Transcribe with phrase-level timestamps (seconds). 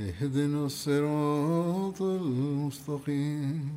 [0.00, 3.70] اهدنا الصراط المستقيم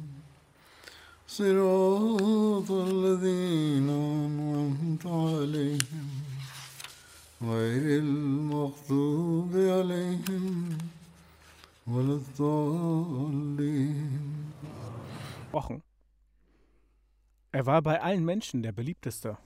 [1.27, 6.09] صراط الذين أنعمت عليهم
[7.41, 10.77] غير المغضوب عليهم
[11.87, 14.19] ولا الضالين
[15.51, 15.81] Wochen.
[17.51, 19.37] Er war bei allen Menschen der beliebteste.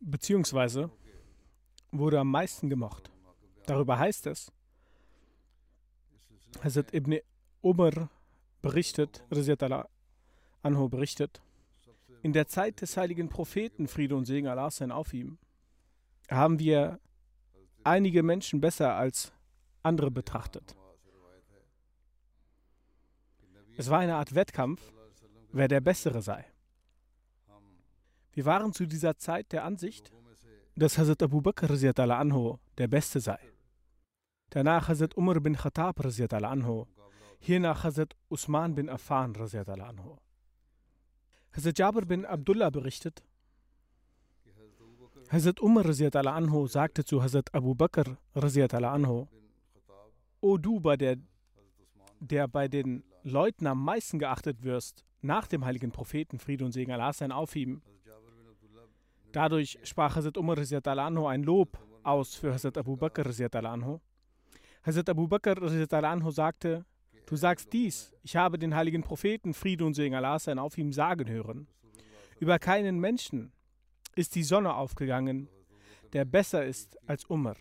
[0.00, 0.90] Beziehungsweise
[1.91, 3.11] wurde am meisten gemocht.
[3.65, 4.51] Darüber heißt es,
[6.63, 7.19] Hazrat Ibn
[7.61, 8.09] Umar
[8.61, 9.23] berichtet,
[10.61, 11.41] Anho berichtet,
[12.21, 15.37] in der Zeit des heiligen Propheten, Friede und Segen Allah sein auf ihm,
[16.29, 16.99] haben wir
[17.83, 19.31] einige Menschen besser als
[19.83, 20.75] andere betrachtet.
[23.77, 24.81] Es war eine Art Wettkampf,
[25.51, 26.45] wer der Bessere sei.
[28.33, 30.11] Wir waren zu dieser Zeit der Ansicht,
[30.79, 31.69] dass Hazrat Abu Bakr
[32.11, 33.39] anho der Beste sei.
[34.49, 35.99] Danach Hazrat Umar bin Khattab
[36.43, 36.87] anho.
[37.39, 40.19] Hiernach Hazrat Usman bin Affan anho.
[41.51, 43.23] Hazrat Jabir bin Abdullah berichtet,
[45.29, 49.27] Hazrat Umar anho sagte zu Hazrat Abu Bakr anho,
[50.41, 51.17] O du, bei der,
[52.21, 56.93] der bei den Leuten am meisten geachtet wirst, nach dem heiligen Propheten, Friede und Segen
[56.93, 57.81] Allah sein auf ihm.
[59.31, 63.25] Dadurch sprach Hazrat Umar anho ein Lob aus für Hazrat Abu Bakr
[63.65, 64.01] anho.
[64.83, 65.61] Hazrat Abu Bakr
[66.03, 66.85] anho sagte,
[67.29, 70.91] Du sagst dies, ich habe den heiligen Propheten, Friede und Segen Allah sein auf ihm
[70.91, 71.67] sagen hören.
[72.39, 73.51] Über keinen Menschen
[74.15, 75.47] ist die Sonne aufgegangen,
[76.13, 77.55] der besser ist als Umar.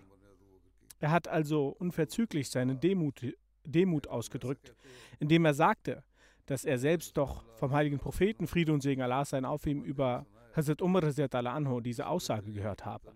[1.00, 3.20] Er hat also unverzüglich seine Demut,
[3.64, 4.74] Demut ausgedrückt,
[5.20, 6.02] indem er sagte,
[6.46, 10.24] dass er selbst doch vom heiligen Propheten, Friede und Segen Allah sein auf ihm über
[10.58, 13.14] Hazrat Umar anho diese Aussage gehört habe.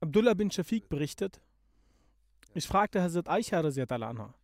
[0.00, 1.40] Abdullah bin Shafiq berichtet,
[2.52, 4.34] ich fragte Hazrat Aisha anha,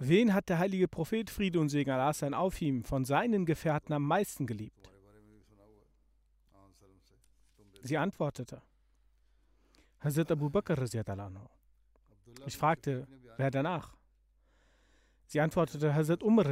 [0.00, 3.92] wen hat der heilige Prophet Friede und Segen Allah sein auf ihm von seinen Gefährten
[3.92, 4.90] am meisten geliebt?
[7.82, 8.60] Sie antwortete,
[10.00, 10.76] Hazrat Abu Bakr
[11.06, 11.48] anhu.
[12.44, 13.99] Ich fragte, wer danach?
[15.30, 16.44] Sie antwortete, Hazrat Umar.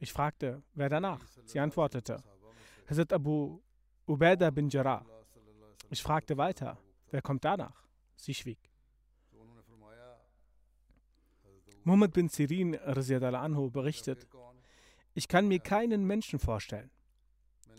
[0.00, 1.20] Ich fragte, wer danach?
[1.44, 2.20] Sie antwortete,
[2.90, 3.60] Hazrat Abu
[4.08, 5.06] Ubaidah bin Jarrah.
[5.88, 6.76] Ich fragte weiter,
[7.12, 7.86] wer kommt danach?
[8.16, 8.58] Sie schwieg.
[11.84, 14.26] Muhammad bin Sirin anhu berichtet,
[15.14, 16.90] ich kann mir keinen Menschen vorstellen,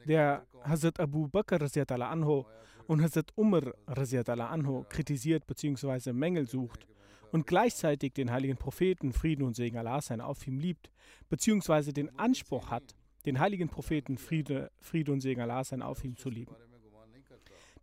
[0.05, 1.59] der Hazrat Abu Bakr
[2.01, 2.45] anhu
[2.87, 6.13] und Hazrat Umar anhu kritisiert bzw.
[6.13, 6.87] Mängel sucht
[7.33, 10.91] und gleichzeitig den heiligen Propheten, Frieden und Segen Allah sein auf ihm liebt,
[11.29, 12.95] beziehungsweise den Anspruch hat,
[13.25, 16.55] den heiligen Propheten, Friede, Friede und Segen Allah sein auf ihm zu lieben.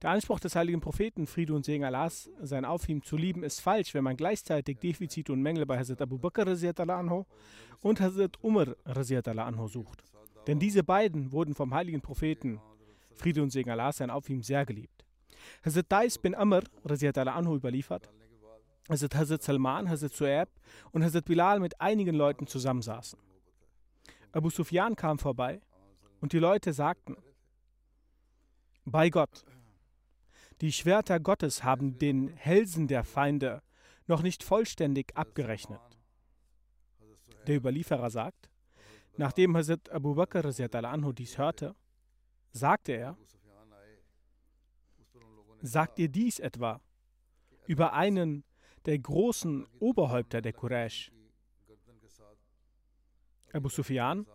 [0.03, 3.61] Der Anspruch des heiligen Propheten, Friede und Segen Allahs, sein auf ihm zu lieben, ist
[3.61, 7.25] falsch, wenn man gleichzeitig Defizite und Mängel bei Hazrat Abu Bakr anhu
[7.83, 10.05] und Hazrat Umar anhu sucht.
[10.47, 12.61] Denn diese beiden wurden vom heiligen Propheten,
[13.17, 15.05] Friede und Segen Allah sein auf ihm sehr geliebt.
[15.65, 18.09] Hazrat Dais bin Amr anhu überliefert,
[18.91, 20.49] Hazrat Hazrat Salman, Hazrat Su'ab
[20.91, 23.19] und Hazrat Bilal mit einigen Leuten zusammensaßen.
[24.33, 25.61] Abu Sufyan kam vorbei
[26.21, 27.17] und die Leute sagten,
[28.85, 29.45] bei Gott,
[30.61, 33.63] die Schwerter Gottes haben den Hälsen der Feinde
[34.07, 35.81] noch nicht vollständig abgerechnet.
[37.47, 38.51] Der Überlieferer sagt,
[39.17, 40.45] nachdem Hazrat Abu Bakr
[40.85, 41.77] anhu dies hörte,
[42.53, 43.17] sagte er,
[45.63, 46.81] sagt ihr dies etwa
[47.67, 48.45] über einen
[48.87, 51.13] der großen Oberhäupter der Quraysh?
[53.53, 54.27] Abu Sufyan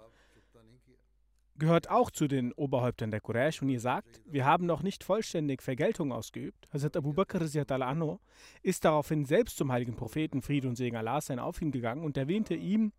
[1.58, 5.62] gehört auch zu den Oberhäuptern der Quraysh und ihr sagt, wir haben noch nicht vollständig
[5.62, 6.68] Vergeltung ausgeübt.
[6.74, 7.42] Hazrat Abu Bakr
[7.82, 8.20] anhu
[8.62, 12.18] ist daraufhin selbst zum heiligen Propheten, Friede und Segen Allah sein auf ihn gegangen und
[12.18, 12.92] erwähnte ihm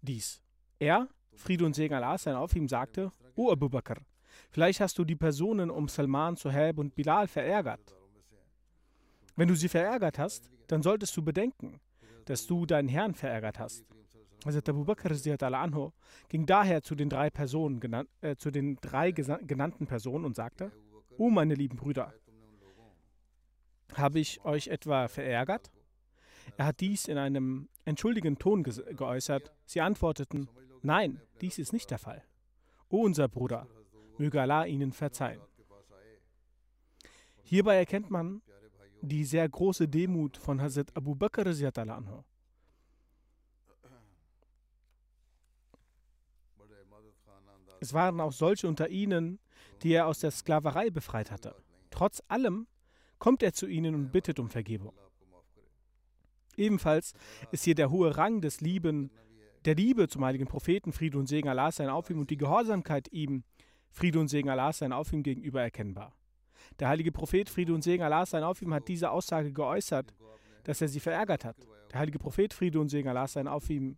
[0.00, 0.40] dies.
[0.78, 4.00] Er, Friede und Segen Allah sein auf ihm, sagte, O Abu Bakr,
[4.50, 7.97] vielleicht hast du die Personen um Salman, Suhaib und Bilal verärgert.
[9.38, 11.78] Wenn du sie verärgert hast, dann solltest du bedenken,
[12.24, 13.84] dass du deinen Herrn verärgert hast.
[14.44, 15.12] Also Abu Bakr
[15.54, 15.92] anhu
[16.28, 20.72] ging daher zu den drei Personen, genannt, äh, zu den drei genannten Personen und sagte:
[21.18, 22.12] O meine lieben Brüder,
[23.94, 25.70] habe ich euch etwa verärgert?
[26.56, 29.52] Er hat dies in einem entschuldigenden Ton ge geäußert.
[29.66, 30.48] Sie antworteten:
[30.82, 32.24] Nein, dies ist nicht der Fall.
[32.88, 33.68] O unser Bruder,
[34.18, 35.40] möge Allah ihnen verzeihen.
[37.44, 38.42] Hierbei erkennt man
[39.00, 42.24] die sehr große Demut von Hazrat Abu Bakr anhu.
[47.80, 49.38] Es waren auch solche unter ihnen,
[49.82, 51.54] die er aus der Sklaverei befreit hatte.
[51.90, 52.66] Trotz allem
[53.18, 54.92] kommt er zu ihnen und bittet um Vergebung.
[56.56, 57.14] Ebenfalls
[57.52, 59.10] ist hier der hohe Rang des Lieben,
[59.64, 63.12] der Liebe zum heiligen Propheten, Friede und Segen Allah sein auf ihm und die Gehorsamkeit
[63.12, 63.44] ihm,
[63.90, 66.17] Friede und Segen Allah sein auf ihm gegenüber erkennbar.
[66.78, 70.14] Der heilige Prophet, Friede und Segen Allah sein auf ihm, hat diese Aussage geäußert,
[70.64, 71.56] dass er sie verärgert hat.
[71.92, 73.96] Der heilige Prophet, Friede und Segen Allah sein auf ihm,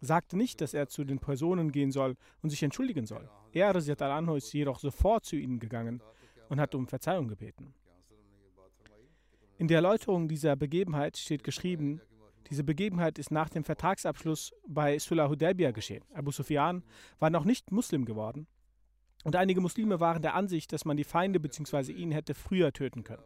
[0.00, 3.28] sagte nicht, dass er zu den Personen gehen soll und sich entschuldigen soll.
[3.52, 6.02] Er, al-Anho, ist jedoch sofort zu ihnen gegangen
[6.48, 7.74] und hat um Verzeihung gebeten.
[9.58, 12.00] In der Erläuterung dieser Begebenheit steht geschrieben,
[12.50, 16.04] diese Begebenheit ist nach dem Vertragsabschluss bei Sulah Hudaybiyah geschehen.
[16.12, 16.82] Abu Sufyan
[17.18, 18.46] war noch nicht Muslim geworden
[19.24, 21.92] und einige Muslime waren der Ansicht, dass man die Feinde bzw.
[21.92, 23.22] ihn hätte früher töten können.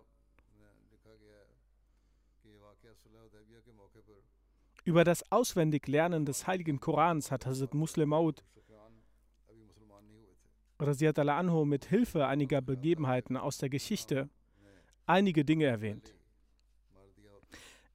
[4.85, 8.45] Über das Auswendiglernen des heiligen Korans hat Hazrat Muslim Maud
[10.79, 14.29] anhu mit Hilfe einiger Begebenheiten aus der Geschichte
[15.07, 16.15] einige Dinge erwähnt.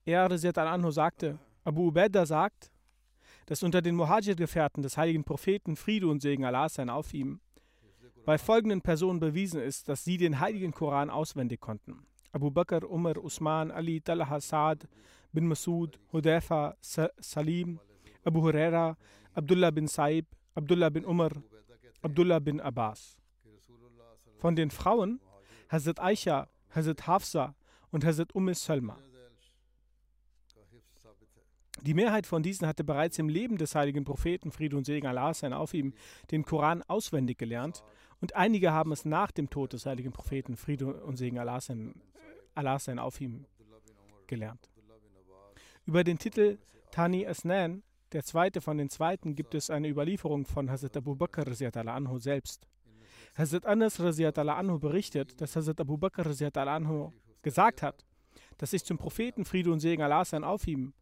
[0.04, 2.72] Er, anhu sagte, Abu Ubaidah sagt,
[3.46, 7.40] dass unter den Muhajir-Gefährten des heiligen Propheten Friede und Segen Allah sein auf ihm
[8.24, 12.06] bei folgenden Personen bewiesen ist, dass sie den heiligen Koran auswendig konnten.
[12.32, 14.88] Abu Bakr, Umar, Usman, Ali, Talha, Saad,
[15.32, 17.80] bin Masud, Hudayfa, Salim,
[18.24, 18.96] Abu Huraira,
[19.34, 21.32] Abdullah bin Saib, Abdullah bin Umar,
[22.02, 23.16] Abdullah bin Abbas.
[24.38, 25.20] Von den Frauen
[25.68, 27.54] Hazrat Aisha, Hazrat Hafsa
[27.90, 28.98] und Hazrat Umm Salma.
[31.80, 35.34] Die Mehrheit von diesen hatte bereits im Leben des heiligen Propheten Friede und Segen Allah
[35.34, 35.94] sein auf ihm
[36.30, 37.82] den Koran auswendig gelernt
[38.22, 41.60] und einige haben es nach dem Tod des heiligen Propheten Friede und Segen Allah
[42.78, 43.46] sein, auf ihm
[44.28, 44.70] gelernt.
[45.86, 46.58] Über den Titel
[46.92, 47.82] Tani Asnan,
[48.12, 51.44] der zweite von den zweiten, gibt es eine Überlieferung von Hazrat Abu Bakr
[51.88, 52.68] anhu selbst.
[53.34, 56.30] Hazrat Anas anhu berichtet, dass Hazrat Abu Bakr
[56.68, 57.10] anhu
[57.42, 58.06] gesagt hat,
[58.56, 60.94] dass ich zum Propheten Friede und Segen Allah sein auf ihm,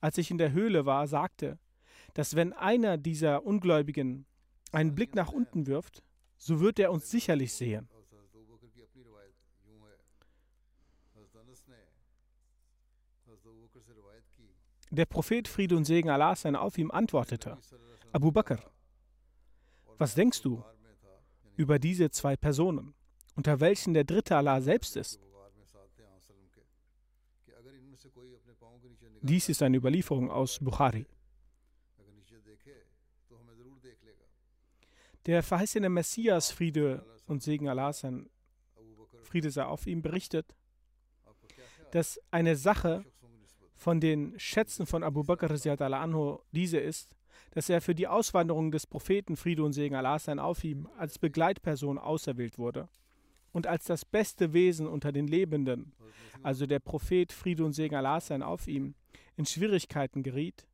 [0.00, 1.58] als ich in der Höhle war, sagte,
[2.14, 4.26] dass wenn einer dieser Ungläubigen
[4.70, 6.04] einen Blick nach unten wirft,
[6.38, 7.88] so wird er uns sicherlich sehen.
[14.90, 17.58] Der Prophet Friede und Segen Allah sein auf ihm antwortete,
[18.12, 18.58] Abu Bakr,
[19.98, 20.64] was denkst du
[21.56, 22.94] über diese zwei Personen,
[23.34, 25.20] unter welchen der dritte Allah selbst ist?
[29.20, 31.06] Dies ist eine Überlieferung aus Bukhari.
[35.28, 38.30] Der verheißene Messias, Friede und Segen Allah sein,
[39.24, 40.56] Friede sei auf ihm, berichtet,
[41.90, 43.04] dass eine Sache
[43.74, 45.50] von den Schätzen von Abu Bakr
[45.92, 47.14] anhu diese ist,
[47.50, 51.18] dass er für die Auswanderung des Propheten Friede und Segen Allah sein auf ihm als
[51.18, 52.88] Begleitperson auserwählt wurde
[53.52, 55.92] und als das beste Wesen unter den Lebenden,
[56.42, 58.94] also der Prophet Friede und Segen Allah sein auf ihm,
[59.36, 60.66] in Schwierigkeiten geriet,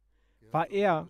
[0.52, 1.08] war er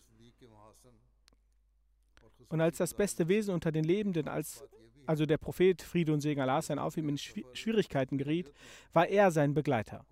[2.54, 4.62] und als das beste Wesen unter den Lebenden, als
[5.06, 8.52] also der Prophet Friede und Segen Allah sein auf ihm in Schwierigkeiten geriet,
[8.92, 10.06] war er sein Begleiter.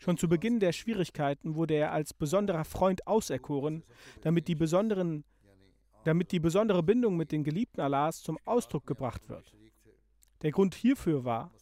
[0.00, 3.84] Schon zu Beginn der Schwierigkeiten wurde er als besonderer Freund auserkoren,
[4.22, 5.22] damit die, besonderen,
[6.02, 9.54] damit die besondere Bindung mit den Geliebten Allahs zum Ausdruck gebracht wird.
[10.42, 11.52] Der Grund hierfür war,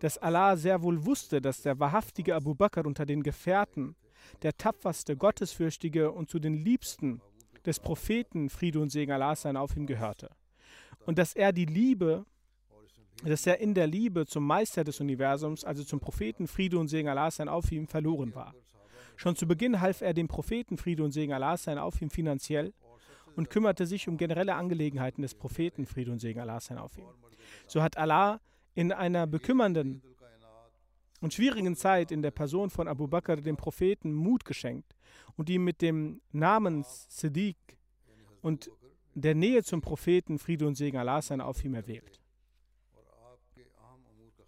[0.00, 3.94] dass Allah sehr wohl wusste, dass der wahrhaftige Abu Bakr unter den Gefährten,
[4.40, 7.20] der tapferste, gottesfürchtige und zu den Liebsten
[7.66, 10.30] des Propheten Friede und Segen Allah sein auf ihm gehörte.
[11.04, 12.24] Und dass er die Liebe
[13.24, 17.08] dass er in der Liebe zum Meister des Universums, also zum Propheten Friede und Segen
[17.08, 18.54] Allah sein auf ihm, verloren war.
[19.16, 22.74] Schon zu Beginn half er dem Propheten Friede und Segen Allah sein auf ihm finanziell
[23.34, 27.06] und kümmerte sich um generelle Angelegenheiten des Propheten, Friede und Segen Allah sein auf ihm.
[27.66, 28.40] So hat Allah
[28.74, 30.02] in einer bekümmernden
[31.22, 34.95] und schwierigen Zeit in der Person von Abu Bakr dem Propheten Mut geschenkt
[35.36, 37.56] und ihm mit dem Namen Siddiq
[38.42, 38.70] und
[39.14, 42.20] der Nähe zum Propheten Friede und Segen Allah sein auf ihm erwählt.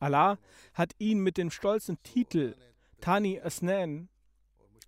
[0.00, 0.38] Allah
[0.74, 2.54] hat ihn mit dem stolzen Titel
[3.00, 4.08] Tani Asnan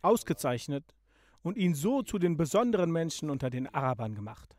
[0.02, 0.94] ausgezeichnet
[1.42, 4.56] und ihn so zu den besonderen Menschen unter den Arabern gemacht.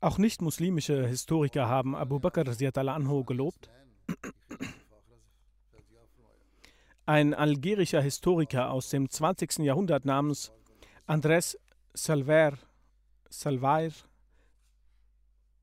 [0.00, 3.68] Auch nicht-muslimische Historiker haben Abu Bakr anhu gelobt.
[7.04, 9.58] Ein algerischer Historiker aus dem 20.
[9.58, 10.52] Jahrhundert namens
[11.08, 11.56] Andrés
[11.94, 12.52] Salver,
[13.28, 13.90] Salvair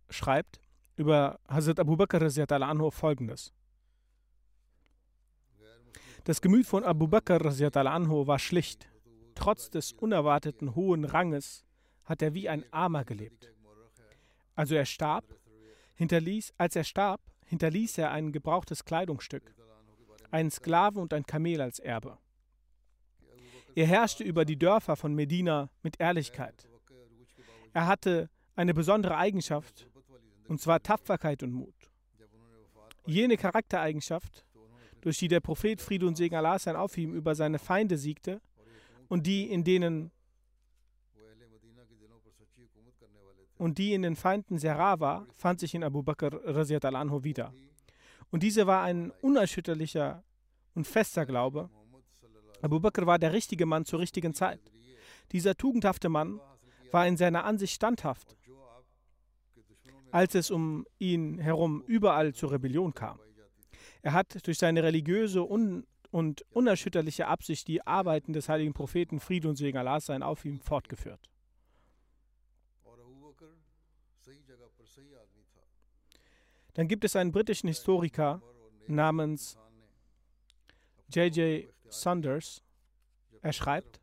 [0.10, 0.60] schreibt
[0.98, 2.22] über Hazrat Abu Bakr
[2.62, 3.54] anhu folgendes.
[6.26, 7.40] Das Gemüt von Abu Bakr
[7.88, 8.90] anhu war schlicht.
[9.34, 11.64] Trotz des unerwarteten hohen Ranges
[12.04, 13.55] hat er wie ein Armer gelebt.
[14.56, 15.26] Also er starb,
[15.96, 19.54] hinterließ, als er starb, hinterließ er ein gebrauchtes Kleidungsstück,
[20.32, 22.18] einen Sklaven und ein Kamel als Erbe.
[23.76, 26.68] Er herrschte über die Dörfer von Medina mit Ehrlichkeit.
[27.74, 29.90] Er hatte eine besondere Eigenschaft,
[30.48, 31.76] und zwar Tapferkeit und Mut.
[33.06, 34.46] Jene Charaktereigenschaft,
[35.02, 38.42] durch die der Prophet Friede und Segen Allah sein auf ihm über seine Feinde siegte
[39.08, 40.12] und die in denen
[43.58, 47.54] und die in den Feinden Serah war, fand sich in Abu Bakr al-Anhu wieder.
[48.32, 50.24] Und diese war ein unerschütterlicher
[50.74, 51.70] und fester Glaube.
[52.62, 54.60] Abu Bakr war der richtige Mann zur richtigen Zeit.
[55.32, 56.40] Dieser tugendhafte Mann
[56.92, 58.36] war in seiner Ansicht standhaft,
[60.12, 63.20] als es um ihn herum überall zur Rebellion kam.
[64.02, 69.50] Er hat durch seine religiöse un und unerschütterliche Absicht die Arbeiten des heiligen Propheten Friede
[69.50, 71.30] und Segen Allah sein auf ihm fortgeführt.
[76.74, 78.42] Dann gibt es einen britischen Historiker
[78.88, 79.58] namens
[81.10, 81.74] J.J.
[81.90, 82.62] Saunders.
[83.42, 84.02] Er schreibt,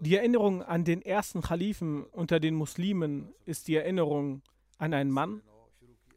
[0.00, 4.42] die Erinnerung an den ersten Khalifen unter den Muslimen ist die Erinnerung
[4.78, 5.42] an einen Mann,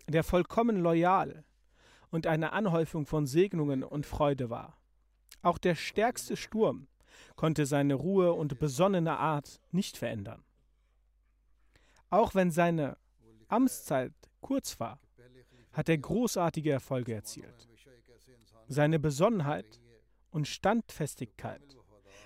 [0.08, 1.46] der vollkommen loyal
[2.12, 4.78] und eine Anhäufung von Segnungen und Freude war.
[5.42, 6.88] Auch der stärkste Sturm
[7.38, 10.44] konnte seine Ruhe und besonnene Art nicht verändern.
[12.10, 12.98] Auch wenn seine
[13.48, 15.00] Amtszeit kurz war,
[15.72, 17.70] hat er großartige Erfolge erzielt.
[18.68, 19.80] Seine Besonnenheit
[20.32, 21.62] und Standfestigkeit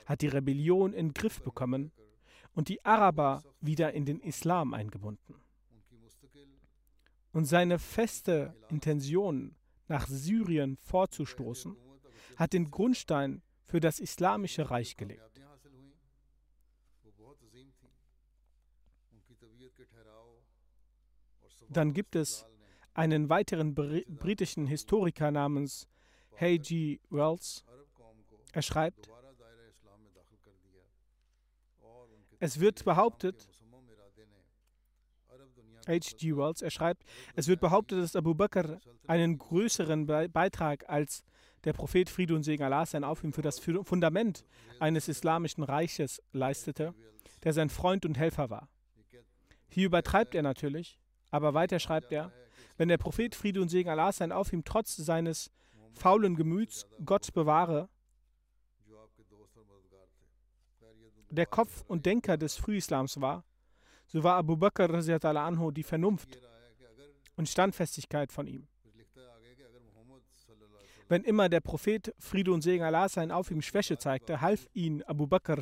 [0.05, 1.91] hat die Rebellion in den Griff bekommen
[2.53, 5.35] und die Araber wieder in den Islam eingebunden.
[7.33, 9.55] Und seine feste Intention,
[9.87, 11.75] nach Syrien vorzustoßen,
[12.37, 13.41] hat den Grundstein
[13.71, 15.23] für das islamische Reich gelegt.
[21.69, 22.45] Dann gibt es
[22.93, 25.87] einen weiteren britischen Historiker namens
[26.37, 26.99] H.G.
[27.09, 27.63] Wells.
[28.51, 29.09] Er schreibt,
[32.39, 33.47] es wird behauptet,
[35.87, 36.35] H.G.
[36.35, 41.23] Wells, er schreibt, es wird behauptet, dass Abu Bakr einen größeren Beitrag als
[41.63, 44.43] der Prophet Friede und Segen Allah sein auf für das Fundament
[44.79, 46.93] eines islamischen Reiches leistete,
[47.43, 48.69] der sein Freund und Helfer war.
[49.69, 50.99] Hier übertreibt er natürlich,
[51.29, 52.31] aber weiter schreibt er,
[52.77, 55.51] wenn der Prophet Friede und Segen Allah sein auf trotz seines
[55.93, 57.89] faulen Gemüts Gott bewahre,
[61.29, 63.45] der Kopf und Denker des Frühislams war,
[64.07, 66.41] so war Abu Bakr anhu die Vernunft
[67.37, 68.67] und Standfestigkeit von ihm.
[71.11, 75.03] Wenn immer der Prophet Friede und Segen Allah sein auf ihm Schwäche zeigte, half ihn
[75.03, 75.57] Abu Bakr.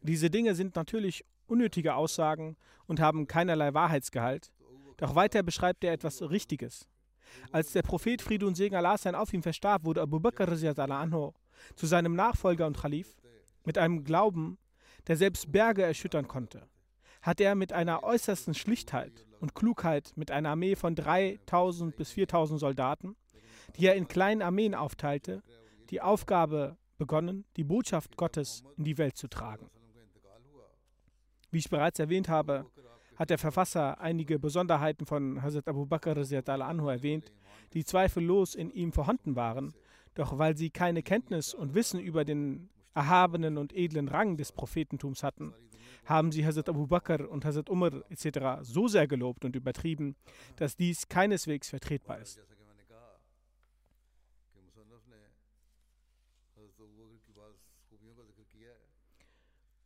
[0.00, 4.50] Diese Dinge sind natürlich unnötige Aussagen und haben keinerlei Wahrheitsgehalt.
[4.96, 6.88] Doch weiter beschreibt er etwas Richtiges.
[7.52, 11.86] Als der Prophet Friede und Segen Allah sein auf ihm verstarb, wurde Abu Bakr zu
[11.86, 13.18] seinem Nachfolger und Khalif
[13.66, 14.56] mit einem Glauben,
[15.08, 16.66] der selbst Berge erschüttern konnte.
[17.20, 22.60] Hat er mit einer äußersten Schlichtheit und Klugheit mit einer Armee von 3000 bis 4000
[22.60, 23.16] Soldaten,
[23.76, 25.42] die er in kleinen Armeen aufteilte,
[25.90, 29.70] die Aufgabe begonnen, die Botschaft Gottes in die Welt zu tragen.
[31.50, 32.66] Wie ich bereits erwähnt habe,
[33.16, 37.32] hat der Verfasser einige Besonderheiten von Hazrat Abu Bakr anhu erwähnt,
[37.72, 39.74] die zweifellos in ihm vorhanden waren,
[40.14, 45.22] doch weil sie keine Kenntnis und Wissen über den erhabenen und edlen Rang des Prophetentums
[45.22, 45.54] hatten,
[46.08, 48.62] haben sie Hazrat Abu Bakr und Hazrat Umar etc.
[48.62, 50.16] so sehr gelobt und übertrieben,
[50.56, 52.40] dass dies keineswegs vertretbar ist.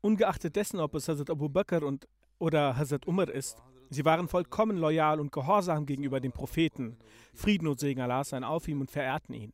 [0.01, 4.77] Ungeachtet dessen, ob es Hazrat Abu Bakr und, oder Hazrat Umar ist, sie waren vollkommen
[4.77, 6.97] loyal und gehorsam gegenüber dem Propheten,
[7.35, 9.53] Frieden und Segen Allah sein auf ihm und verehrten ihn.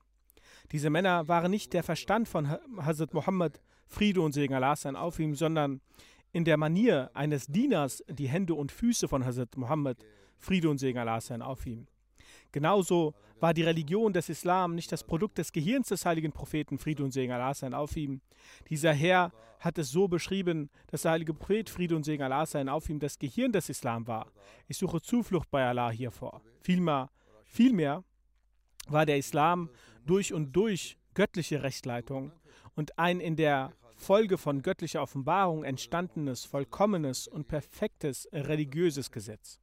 [0.72, 5.18] Diese Männer waren nicht der Verstand von Hazrat Muhammad, Friede und Segen Allah sein auf
[5.18, 5.80] ihm, sondern
[6.32, 10.04] in der Manier eines Dieners die Hände und Füße von Hazrat Muhammad,
[10.36, 11.86] Friede und Segen Allah sein auf ihm.
[12.52, 17.04] Genauso war die Religion des Islam nicht das Produkt des Gehirns des heiligen Propheten, Friede
[17.04, 18.20] und Segen Allah sein auf ihm.
[18.68, 22.68] Dieser Herr hat es so beschrieben, dass der heilige Prophet, Friede und Segen Allah sein
[22.68, 24.30] auf ihm, das Gehirn des Islam war.
[24.66, 26.40] Ich suche Zuflucht bei Allah hiervor.
[26.60, 27.10] Vielmehr,
[27.44, 28.04] vielmehr
[28.88, 29.70] war der Islam
[30.06, 32.32] durch und durch göttliche Rechtleitung
[32.74, 39.58] und ein in der Folge von göttlicher Offenbarung entstandenes, vollkommenes und perfektes religiöses Gesetz.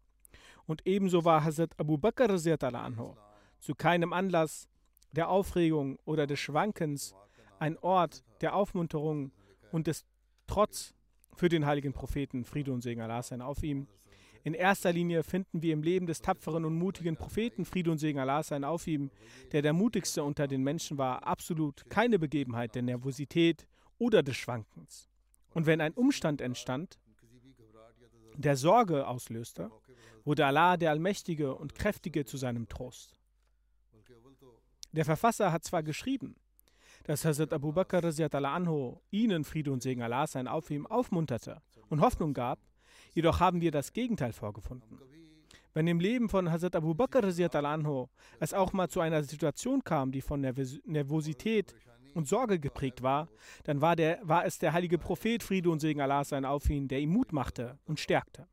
[0.67, 3.15] Und ebenso war Hazrat Abu Bakr anhu
[3.59, 4.67] zu keinem Anlass
[5.13, 7.15] der Aufregung oder des Schwankens
[7.59, 9.31] ein Ort der Aufmunterung
[9.71, 10.05] und des
[10.47, 10.93] Trotz
[11.35, 13.87] für den heiligen Propheten, Friede und Segen Allah sein auf ihm.
[14.43, 18.19] In erster Linie finden wir im Leben des tapferen und mutigen Propheten, Friede und Segen
[18.19, 19.09] Allah sein auf ihm,
[19.53, 23.65] der der mutigste unter den Menschen war, absolut keine Begebenheit der Nervosität
[23.97, 25.09] oder des Schwankens.
[25.53, 26.99] Und wenn ein Umstand entstand,
[28.35, 29.71] der Sorge auslöste,
[30.25, 33.19] wurde Allah der Allmächtige und Kräftige zu seinem Trost.
[34.91, 36.35] Der Verfasser hat zwar geschrieben,
[37.03, 42.01] dass Hazrat Abu Bakr anhu ihnen Friede und Segen Allah sein auf ihm aufmunterte und
[42.01, 42.59] Hoffnung gab,
[43.13, 44.99] jedoch haben wir das Gegenteil vorgefunden.
[45.73, 48.07] Wenn im Leben von Hazrat Abu Bakr anhu
[48.39, 51.75] es auch mal zu einer Situation kam, die von Nervosität
[52.15, 53.27] und Sorge geprägt war,
[53.63, 56.87] dann war, der, war es der heilige Prophet, Friede und Segen Allah sein auf ihn,
[56.87, 58.47] der ihm Mut machte und stärkte.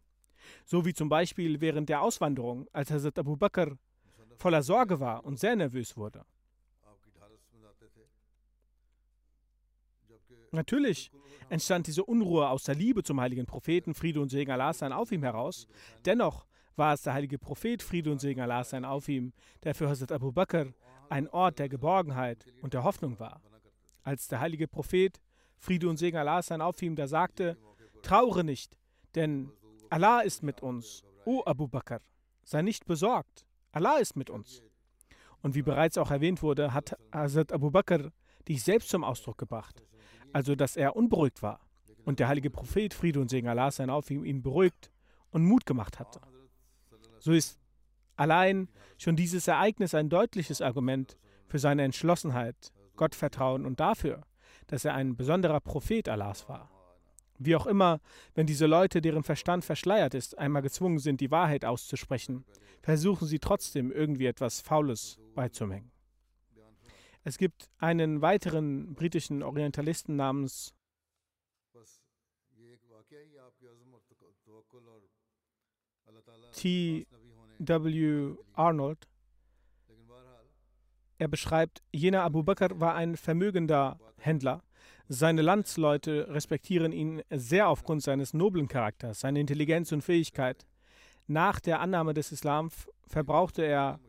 [0.64, 3.76] So wie zum Beispiel während der Auswanderung, als Hazrat Abu Bakr
[4.37, 6.25] voller Sorge war und sehr nervös wurde.
[10.50, 11.11] Natürlich
[11.49, 15.10] entstand diese Unruhe aus der Liebe zum heiligen Propheten, Friede und Segen Allah sein auf
[15.10, 15.67] ihm heraus.
[16.04, 19.32] Dennoch war es der heilige Prophet, Friede und Segen Allah sein auf ihm,
[19.63, 20.67] der für Hazrat Abu Bakr
[21.08, 23.41] ein Ort der Geborgenheit und der Hoffnung war.
[24.02, 25.21] Als der heilige Prophet,
[25.56, 27.56] Friede und Segen Allah sein auf ihm, da sagte,
[28.02, 28.76] traure nicht,
[29.15, 29.50] denn
[29.91, 32.00] Allah ist mit uns, o Abu Bakr,
[32.45, 34.62] sei nicht besorgt, Allah ist mit uns.
[35.41, 38.10] Und wie bereits auch erwähnt wurde, hat Hazrat Abu Bakr
[38.49, 39.82] dies selbst zum Ausdruck gebracht
[40.32, 41.60] also dass er unberuhigt war
[42.04, 44.91] und der heilige Prophet, Friede und Segen Allah sein auf ihm, ihn beruhigt
[45.30, 46.21] und Mut gemacht hatte.
[47.19, 47.58] So ist
[48.17, 54.23] allein schon dieses Ereignis ein deutliches Argument für seine Entschlossenheit, Gottvertrauen und dafür,
[54.67, 56.71] dass er ein besonderer Prophet Allahs war.
[57.39, 58.00] Wie auch immer,
[58.35, 62.45] wenn diese Leute, deren Verstand verschleiert ist, einmal gezwungen sind, die Wahrheit auszusprechen,
[62.83, 65.91] versuchen sie trotzdem irgendwie etwas Faules beizumengen.
[67.25, 70.75] Es gibt einen weiteren britischen Orientalisten namens
[76.52, 77.07] T.
[77.59, 78.35] W.
[78.55, 79.09] Arnold.
[81.23, 84.65] Er beschreibt, jener Abu Bakr war ein vermögender Händler.
[85.06, 90.67] Seine Landsleute respektieren ihn sehr aufgrund seines noblen Charakters, seiner Intelligenz und Fähigkeit.
[91.28, 92.71] Nach der Annahme des Islam
[93.06, 94.00] verbrauchte er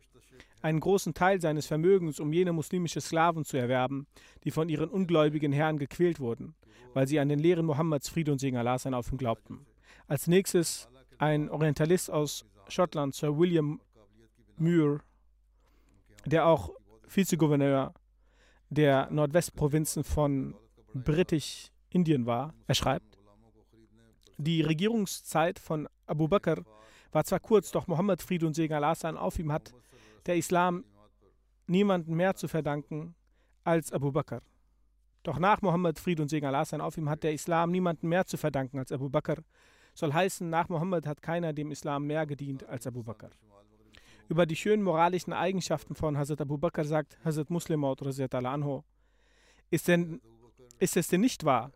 [0.64, 4.08] einen großen Teil seines Vermögens, um jene muslimische Sklaven zu erwerben,
[4.44, 6.56] die von ihren ungläubigen Herren gequält wurden,
[6.96, 9.68] weil sie an den Lehren Mohammeds Friede und Segen Allah sein auf ihn glaubten.
[10.08, 13.82] Als nächstes ein Orientalist aus Schottland, Sir William
[14.58, 15.02] Muir,
[16.26, 16.72] der auch
[17.16, 17.94] Vizegouverneur
[18.70, 20.56] der Nordwestprovinzen von
[20.94, 22.54] Britisch-Indien war.
[22.68, 23.18] Er schreibt,
[24.38, 26.64] die Regierungszeit von Abu Bakr
[27.12, 29.74] war zwar kurz, doch Mohammed Friede und Segen Allah sein auf ihm hat
[30.26, 30.86] der Islam
[31.68, 33.16] niemanden mehr zu verdanken
[33.64, 34.42] als Abu Bakr.
[35.24, 38.26] Doch nach Mohammed, Fried und Segen Allah sein auf ihm, hat der Islam niemanden mehr
[38.26, 39.38] zu verdanken als Abu Bakr.
[39.94, 43.30] Soll heißen, nach Mohammed hat keiner dem Islam mehr gedient als Abu Bakr.
[44.30, 48.84] Über die schönen moralischen Eigenschaften von Hazrat Abu Bakr sagt Hazrat Muslimaut anhu,
[49.70, 50.22] ist, denn,
[50.80, 51.72] ist es denn nicht wahr,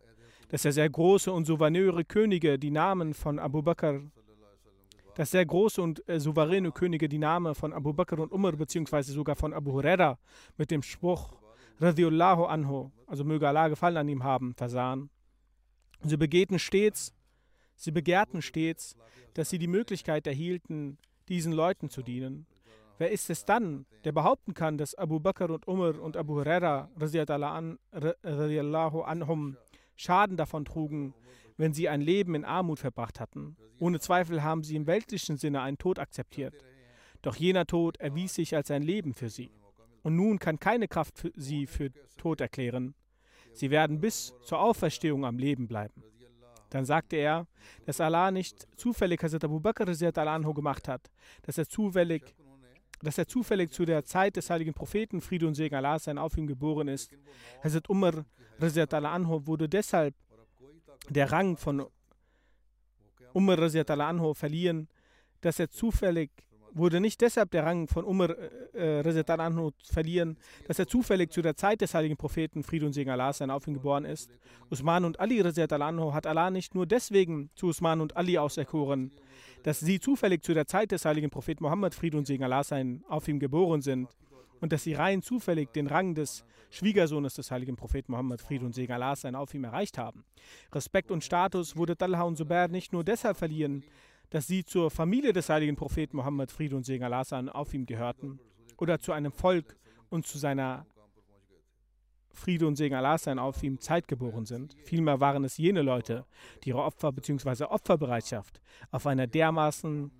[0.49, 4.01] dass er sehr große und souveräne Könige die Namen von Abu Bakr
[5.17, 9.12] dass sehr große und äh, souveräne Könige die Namen von Abu Bakr und Umar beziehungsweise
[9.12, 10.19] sogar von Abu Huraira
[10.57, 11.33] mit dem Spruch
[11.79, 15.10] Radiallahu anhu, also möge Allah Gefallen an ihm haben, versahen.
[16.03, 17.15] Sie begehten stets,
[17.75, 18.95] sie begehrten stets,
[19.33, 20.99] dass sie die Möglichkeit erhielten,
[21.30, 22.46] diesen Leuten zu dienen.
[22.98, 26.90] Wer ist es dann, der behaupten kann, dass Abu Bakr und Umar und Abu Huraira
[26.96, 29.58] radiallahu anhum
[29.96, 31.13] Schaden davon trugen,
[31.58, 33.58] wenn sie ein Leben in Armut verbracht hatten.
[33.80, 36.56] Ohne Zweifel haben sie im weltlichen Sinne einen Tod akzeptiert.
[37.22, 39.52] Doch jener Tod erwies sich als ein Leben für sie.
[40.04, 42.96] Und nun kann keine Kraft für sie für tot erklären.
[43.54, 46.04] Sie werden bis zur Auferstehung am Leben bleiben.
[46.69, 47.47] Dann sagte er,
[47.86, 51.10] dass Allah nicht zufällig Hazrat Abu Bakr anhu gemacht hat,
[51.43, 52.36] dass er zufällig
[53.03, 56.36] dass er zufällig zu der Zeit des heiligen Propheten Friede und Segen Allah sein auf
[56.36, 57.12] ihm geboren ist.
[57.63, 58.25] Hazrat Umar
[58.60, 60.15] anhu wurde deshalb
[61.10, 61.86] der Rang von
[63.34, 64.88] Umar anhu verliehen,
[65.41, 66.32] dass er zufällig
[66.78, 68.32] wurde nicht deshalb der Rang von Umar
[68.74, 70.38] äh, äh anhu verliehen,
[70.68, 73.68] dass er zufällig zu der Zeit des heiligen Propheten Friede und Segen Allah sein auf
[73.68, 74.32] ihm geboren ist.
[74.70, 79.12] Usman und Ali anhu hat Allah nicht nur deswegen zu Usman und Ali auserkoren,
[79.63, 83.04] dass sie zufällig zu der Zeit des heiligen Propheten Mohammed Friede und Segen Allah sein
[83.08, 84.08] auf ihm geboren sind
[84.62, 88.74] und dass sie rein zufällig den Rang des Schwiegersohnes des heiligen Propheten Mohammed Friede und
[88.76, 90.26] Segen Allah sein auf ihm erreicht haben.
[90.74, 93.84] Respekt und Status wurde Talha und Zubair nicht nur deshalb verliehen,
[94.30, 98.40] dass sie zur Familie des heiligen Propheten Mohammed Friede und Segen Allah auf ihm gehörten
[98.78, 99.78] oder zu einem Volk
[100.10, 100.86] und zu seiner
[102.34, 104.76] Friede und Segen Allah auf ihm zeitgeboren sind.
[104.84, 106.26] Vielmehr waren es jene Leute,
[106.63, 107.66] die ihre Opfer bzw.
[107.66, 108.62] Opferbereitschaft
[108.92, 110.12] auf einer dermaßen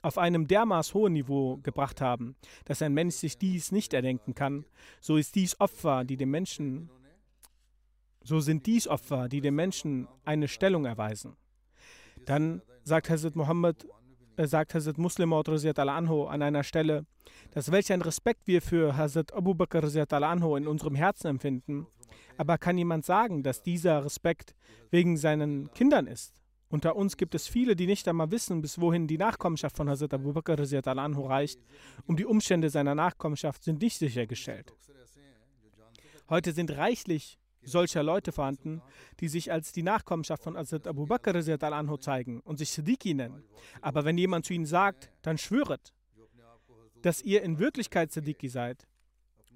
[0.00, 4.64] auf einem dermaßen hohen Niveau gebracht haben, dass ein Mensch sich dies nicht erdenken kann,
[5.00, 6.88] so ist dies Opfer, die dem Menschen
[8.22, 11.36] so sind dies Opfer, die dem Menschen eine Stellung erweisen.
[12.28, 13.86] Dann sagt Hazrat Muhammad,
[14.36, 17.06] äh, sagt Hazrat Muslim anhu an einer Stelle,
[17.52, 19.82] dass welch ein Respekt wir für Hazrat Abu Bakr
[20.22, 21.86] anhu in unserem Herzen empfinden.
[22.36, 24.54] Aber kann jemand sagen, dass dieser Respekt
[24.90, 26.34] wegen seinen Kindern ist?
[26.68, 30.12] Unter uns gibt es viele, die nicht einmal wissen, bis wohin die Nachkommenschaft von Hazrat
[30.12, 31.58] Abu Bakr anhu reicht.
[32.06, 34.74] Um die Umstände seiner Nachkommenschaft sind nicht sichergestellt.
[36.28, 38.82] Heute sind reichlich solcher Leute vorhanden,
[39.20, 41.34] die sich als die Nachkommenschaft von Hazrat Abu Bakr
[41.72, 43.44] anhu zeigen und sich Siddiqui nennen.
[43.80, 45.92] Aber wenn jemand zu ihnen sagt, dann schwöret,
[47.02, 48.86] dass ihr in Wirklichkeit Siddiqui seid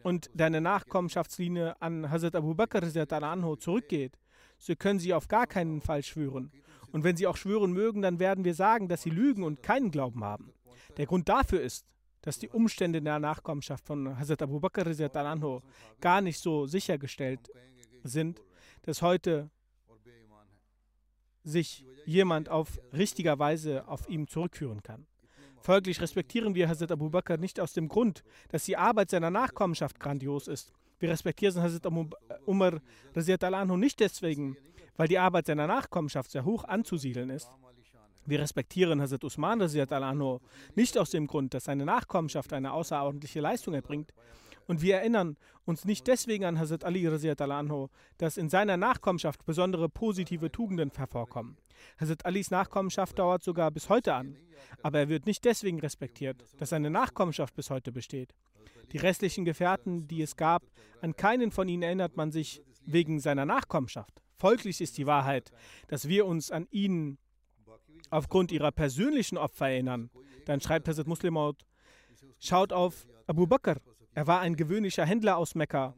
[0.03, 2.83] und deine Nachkommenschaftslinie an Hazrat Abu Bakr
[3.23, 4.19] anhu zurückgeht,
[4.59, 6.53] so können sie auf gar keinen Fall schwören.
[6.93, 9.91] Und wenn sie auch schwören mögen, dann werden wir sagen, dass sie lügen und keinen
[9.91, 10.53] Glauben haben.
[10.99, 11.87] Der Grund dafür ist,
[12.21, 15.61] dass die Umstände der Nachkommenschaft von Hazrat Abu Bakr anhu
[16.01, 17.51] gar nicht so sichergestellt
[18.03, 18.43] sind,
[18.83, 19.51] dass heute
[21.45, 25.07] sich jemand auf richtiger Weise auf ihm zurückführen kann.
[25.61, 30.01] Folglich respektieren wir Hazrat Abu Bakr nicht aus dem Grund, dass die Arbeit seiner Nachkommenschaft
[30.01, 30.73] grandios ist.
[30.99, 32.07] Wir respektieren Hazrat Abu
[32.47, 32.81] Umar
[33.15, 34.57] nicht deswegen,
[34.97, 37.49] weil die Arbeit seiner Nachkommenschaft sehr hoch anzusiedeln ist.
[38.25, 39.59] Wir respektieren Hazrat Usman
[40.75, 44.13] nicht aus dem Grund, dass seine Nachkommenschaft eine außerordentliche Leistung erbringt,
[44.73, 49.91] und wir erinnern uns nicht deswegen an Hazrat Ali anhu, dass in seiner Nachkommenschaft besondere
[49.91, 51.59] positive Tugenden hervorkommen.
[52.01, 54.35] Hazrat Alis Nachkommenschaft dauert sogar bis heute an,
[54.83, 58.35] aber er wird nicht deswegen respektiert, dass seine Nachkommenschaft bis heute besteht.
[58.93, 60.63] Die restlichen Gefährten, die es gab,
[61.03, 64.23] an keinen von ihnen erinnert man sich wegen seiner Nachkommenschaft.
[64.39, 65.53] Folglich ist die Wahrheit,
[65.89, 67.19] dass wir uns an ihnen
[68.09, 70.09] aufgrund ihrer persönlichen Opfer erinnern.
[70.47, 71.67] Dann schreibt Hazrat Muslimaut,
[72.39, 73.77] schaut auf Abu Bakr
[74.15, 75.95] er war ein gewöhnlicher Händler aus Mekka.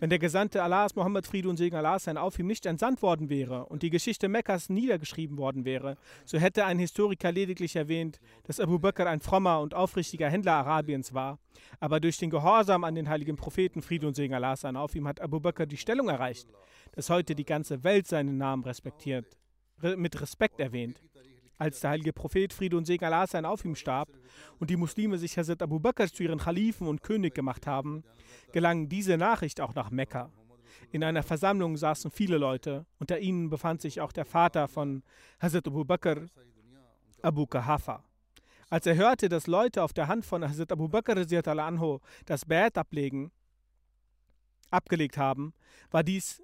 [0.00, 3.30] Wenn der Gesandte Allahs, Mohammed Friede und Segen Allahs sein auf ihm nicht entsandt worden
[3.30, 8.60] wäre und die Geschichte Mekkas niedergeschrieben worden wäre, so hätte ein Historiker lediglich erwähnt, dass
[8.60, 11.40] Abu Bakr ein frommer und aufrichtiger Händler Arabiens war.
[11.80, 15.08] Aber durch den Gehorsam an den heiligen Propheten Friede und Segen Allahs sein auf ihm
[15.08, 16.48] hat Abu Bakr die Stellung erreicht,
[16.92, 19.36] dass heute die ganze Welt seinen Namen respektiert,
[19.96, 21.02] mit Respekt erwähnt.
[21.58, 24.08] Als der heilige Prophet Friede und Segen Allah sein auf ihm starb
[24.60, 28.04] und die Muslime sich Hazrat Abu Bakr zu ihren Khalifen und König gemacht haben,
[28.52, 30.30] gelang diese Nachricht auch nach Mekka.
[30.92, 35.02] In einer Versammlung saßen viele Leute, unter ihnen befand sich auch der Vater von
[35.40, 36.26] Hazrat Abu Bakr,
[37.22, 38.04] Abu Kahafa.
[38.70, 43.32] Als er hörte, dass Leute auf der Hand von Hazrat Abu Bakr das Bad ablegen,
[44.70, 45.54] abgelegt haben,
[45.90, 46.40] war dies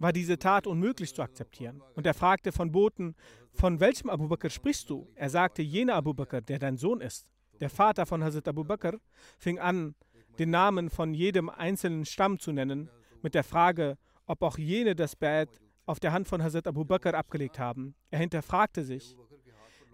[0.00, 1.82] war diese Tat unmöglich zu akzeptieren.
[1.94, 3.14] Und er fragte von Boten,
[3.52, 5.06] von welchem Abu Bakr sprichst du?
[5.14, 7.28] Er sagte, jener Abu Bakr, der dein Sohn ist.
[7.60, 8.98] Der Vater von Hazrat Abu Bakr
[9.38, 9.94] fing an,
[10.38, 12.88] den Namen von jedem einzelnen Stamm zu nennen,
[13.22, 15.50] mit der Frage, ob auch jene das Bad
[15.84, 17.94] auf der Hand von Hazrat Abu Bakr abgelegt haben.
[18.10, 19.16] Er hinterfragte sich,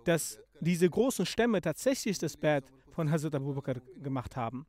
[0.05, 4.67] dass diese großen Stämme tatsächlich das Bad von Hazrat Abu Bakr gemacht haben.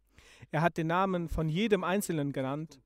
[0.49, 2.79] Er hat den Namen von jedem Einzelnen genannt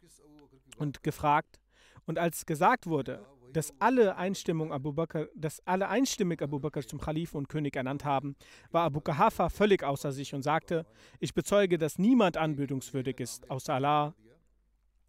[0.77, 1.60] und gefragt,
[2.05, 6.99] und als gesagt wurde, dass alle, Einstimmung Abu Bakr, dass alle einstimmig Abu Bakr zum
[6.99, 8.35] Khalifen und König ernannt haben,
[8.71, 10.85] war Abu Kahafa völlig außer sich und sagte,
[11.19, 14.13] ich bezeuge, dass niemand anbetungswürdig ist, außer Allah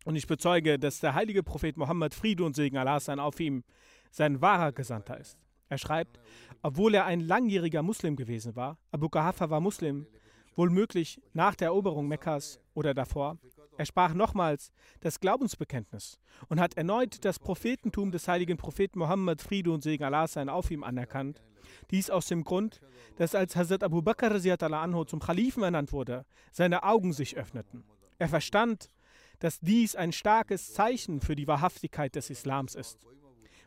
[0.05, 3.63] Und ich bezeuge, dass der heilige Prophet Mohammed, Friede und Segen Allah sein auf ihm,
[4.11, 5.39] sein wahrer Gesandter ist.
[5.69, 6.19] Er schreibt,
[6.63, 10.07] obwohl er ein langjähriger Muslim gewesen war, Abu Qahafa war Muslim,
[10.55, 13.39] wohl möglich nach der Eroberung Mekkas oder davor,
[13.77, 19.71] er sprach nochmals das Glaubensbekenntnis und hat erneut das Prophetentum des heiligen Propheten Mohammed, Friede
[19.71, 21.43] und Segen Allah sein auf ihm anerkannt.
[21.91, 22.81] Dies aus dem Grund,
[23.17, 27.85] dass als Hazrat Abu Bakr anhu zum Khalifen ernannt wurde, seine Augen sich öffneten.
[28.19, 28.91] Er verstand,
[29.39, 32.99] dass dies ein starkes Zeichen für die Wahrhaftigkeit des Islams ist.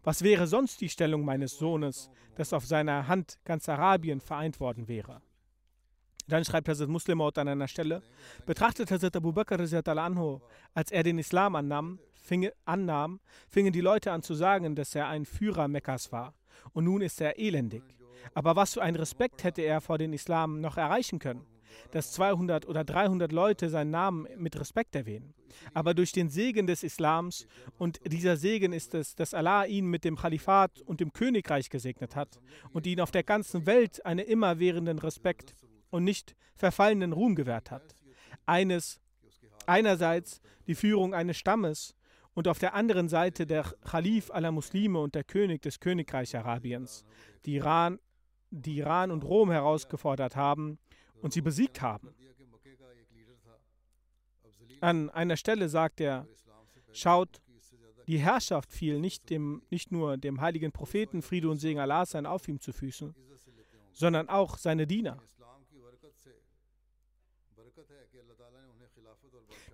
[0.03, 4.87] Was wäre sonst die Stellung meines Sohnes, dass auf seiner Hand ganz Arabien vereint worden
[4.87, 5.21] wäre?
[6.27, 8.01] Dann schreibt Hazrat Muslimaut an einer Stelle,
[8.45, 10.39] betrachtet Hazrat Abu Bakr anhu,
[10.73, 15.07] als er den Islam annahm, fing, annahm, fingen die Leute an zu sagen, dass er
[15.07, 16.33] ein Führer Mekkas war.
[16.73, 17.83] Und nun ist er elendig.
[18.33, 21.45] Aber was für einen Respekt hätte er vor den Islam noch erreichen können?
[21.91, 25.33] Dass 200 oder 300 Leute seinen Namen mit Respekt erwähnen.
[25.73, 30.05] Aber durch den Segen des Islams, und dieser Segen ist es, dass Allah ihn mit
[30.05, 32.39] dem Kalifat und dem Königreich gesegnet hat
[32.71, 35.53] und ihn auf der ganzen Welt einen immerwährenden Respekt
[35.95, 37.95] und nicht verfallenen Ruhm gewährt hat.
[38.45, 38.99] Eines,
[39.65, 41.95] einerseits die Führung eines Stammes
[42.33, 47.05] und auf der anderen Seite der Khalif aller Muslime und der König des Königreichs Arabiens,
[47.45, 47.99] die Iran,
[48.51, 50.77] die Iran und Rom herausgefordert haben
[51.21, 52.13] und sie besiegt haben.
[54.81, 56.27] An einer Stelle sagt er,
[56.91, 57.41] schaut,
[58.07, 62.25] die Herrschaft fiel nicht, dem, nicht nur dem heiligen Propheten Friede und Segen Allah sein
[62.25, 63.15] auf ihm zu Füßen,
[63.93, 65.21] sondern auch seine Diener.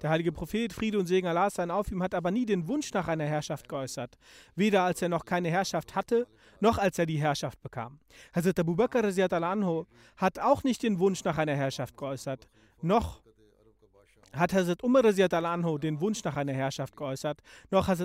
[0.02, 2.92] Der heilige Prophet, Friede und Segen Allah sein auf ihm, hat aber nie den Wunsch
[2.92, 4.18] nach einer Herrschaft geäußert.
[4.56, 6.28] Weder als er noch keine Herrschaft hatte,
[6.60, 8.00] noch als er die Herrschaft bekam.
[8.34, 9.86] Hazrat Abu Bakr anhu
[10.18, 12.48] hat auch nicht den Wunsch nach einer Herrschaft geäußert,
[12.82, 13.22] noch
[14.34, 18.00] hat Hazrat Umar anhu den Wunsch nach einer Herrschaft geäußert, noch hat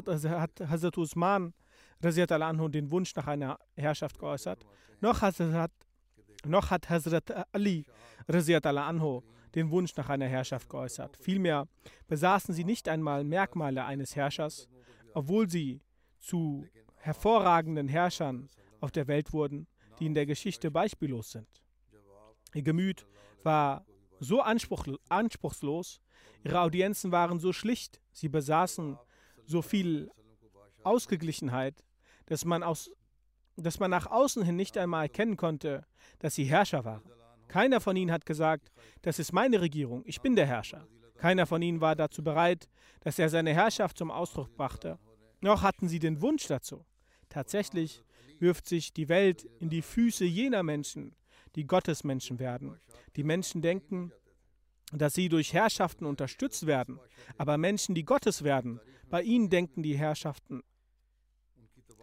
[0.69, 1.55] Hazrat Usman
[2.03, 4.67] anhu den Wunsch nach einer Herrschaft geäußert,
[5.01, 5.71] noch hat,
[6.45, 7.87] noch hat Hazrat Ali
[8.29, 9.23] anhu
[9.57, 11.17] den Wunsch nach einer Herrschaft geäußert.
[11.17, 11.67] Vielmehr
[12.07, 14.69] besaßen sie nicht einmal Merkmale eines Herrschers,
[15.15, 15.81] obwohl sie
[16.19, 16.67] zu
[16.97, 19.67] hervorragenden Herrschern auf der Welt wurden,
[19.99, 21.49] die in der Geschichte beispiellos sind.
[22.55, 23.07] Ihr Gemüt
[23.43, 23.87] war
[24.21, 26.01] so anspruchslos,
[26.45, 28.99] ihre Audienzen waren so schlicht, sie besaßen
[29.47, 30.11] so viel
[30.83, 31.83] Ausgeglichenheit,
[32.27, 32.91] dass man, aus,
[33.57, 35.87] dass man nach außen hin nicht einmal erkennen konnte,
[36.19, 37.03] dass sie Herrscher waren.
[37.49, 38.71] Keiner von ihnen hat gesagt,
[39.03, 40.87] das ist meine Regierung, ich bin der Herrscher.
[41.17, 42.69] Keiner von ihnen war dazu bereit,
[43.01, 44.99] dass er seine Herrschaft zum Ausdruck brachte.
[45.41, 46.85] Noch hatten sie den Wunsch dazu.
[47.29, 48.05] Tatsächlich
[48.39, 51.15] wirft sich die Welt in die Füße jener Menschen,
[51.55, 52.79] die Gottesmenschen werden.
[53.17, 54.13] Die Menschen denken,
[54.93, 57.01] dass sie durch Herrschaften unterstützt werden,
[57.39, 60.63] aber Menschen, die Gottes werden, bei ihnen denken die Herrschaften,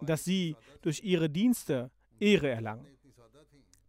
[0.02, 2.88] dass sie durch ihre Dienste Ehre erlangen.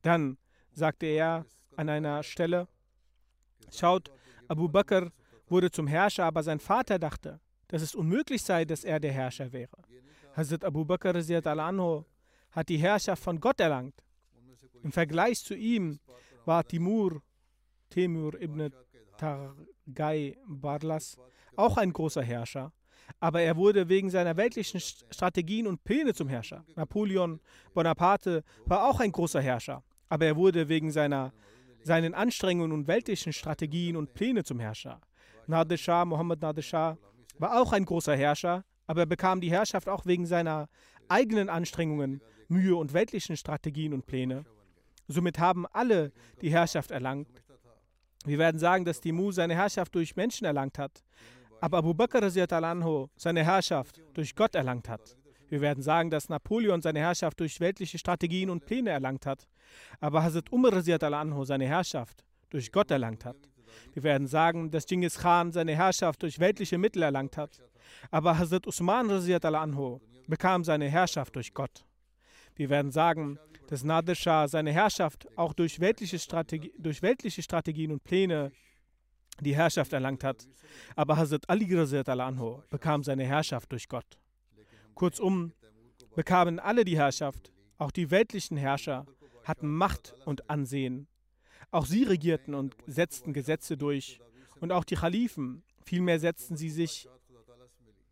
[0.02, 0.36] Dann
[0.74, 2.68] sagte er an einer Stelle,
[3.72, 4.10] schaut,
[4.48, 5.10] Abu Bakr
[5.48, 9.52] wurde zum Herrscher, aber sein Vater dachte, dass es unmöglich sei, dass er der Herrscher
[9.52, 9.76] wäre.
[10.36, 12.04] Hazrat Abu Bakr anhu
[12.50, 13.94] hat die Herrschaft von Gott erlangt.
[14.82, 15.98] Im Vergleich zu ihm
[16.44, 17.22] war Timur,
[17.88, 18.70] Temur ibn
[19.16, 21.16] Targai Barlas,
[21.56, 22.72] auch ein großer Herrscher,
[23.20, 26.64] aber er wurde wegen seiner weltlichen Strategien und Pläne zum Herrscher.
[26.74, 27.40] Napoleon
[27.72, 29.82] Bonaparte war auch ein großer Herrscher,
[30.14, 31.32] aber er wurde wegen seiner,
[31.82, 35.00] seinen Anstrengungen und weltlichen Strategien und Pläne zum Herrscher.
[35.48, 36.96] Nadir Shah, Mohammed Nadir Shah,
[37.40, 40.68] war auch ein großer Herrscher, aber er bekam die Herrschaft auch wegen seiner
[41.08, 44.44] eigenen Anstrengungen, Mühe und weltlichen Strategien und Pläne.
[45.08, 47.42] Somit haben alle die Herrschaft erlangt.
[48.24, 51.02] Wir werden sagen, dass Timu seine Herrschaft durch Menschen erlangt hat,
[51.60, 55.16] aber Abu Bakr seine Herrschaft durch Gott erlangt hat.
[55.48, 59.46] Wir werden sagen, dass Napoleon seine Herrschaft durch weltliche Strategien und Pläne erlangt hat,
[60.00, 63.36] aber Hazrat Umar anhu seine Herrschaft durch Gott erlangt hat.
[63.92, 67.60] Wir werden sagen, dass Genghis Khan seine Herrschaft durch weltliche Mittel erlangt hat,
[68.10, 71.84] aber Hazrat Usman anhu bekam seine Herrschaft durch Gott.
[72.56, 77.90] Wir werden sagen, dass Nadir Shah seine Herrschaft auch durch weltliche, Strategie, durch weltliche Strategien
[77.92, 78.52] und Pläne
[79.40, 80.46] die Herrschaft erlangt hat,
[80.94, 84.18] aber Hazrat Ali anhu bekam seine Herrschaft durch Gott.
[84.94, 85.52] Kurzum,
[86.14, 89.06] bekamen alle die Herrschaft, auch die weltlichen Herrscher
[89.44, 91.06] hatten Macht und Ansehen.
[91.70, 94.20] Auch sie regierten und setzten Gesetze durch.
[94.60, 97.08] Und auch die Khalifen, vielmehr setzten sie sich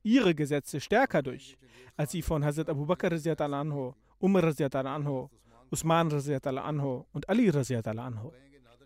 [0.03, 1.57] ihre Gesetze stärker durch,
[1.97, 5.29] als sie von Hazrat Abu Bakr anhu, Umar anhu,
[5.71, 8.33] Usman anhu und Ali anhu.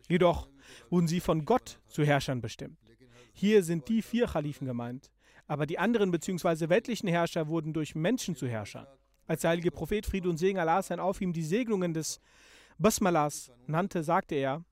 [0.08, 0.48] Jedoch
[0.90, 2.78] wurden sie von Gott zu Herrschern bestimmt.
[3.32, 5.10] Hier sind die vier Khalifen gemeint,
[5.46, 6.68] Aber die anderen bzw.
[6.68, 8.86] weltlichen Herrscher wurden durch Menschen zu Herrschern.
[9.26, 12.20] Als der heilige Prophet Friede und Segen Allah sein auf ihm die Segnungen des
[12.78, 14.64] Basmalas nannte, sagte er,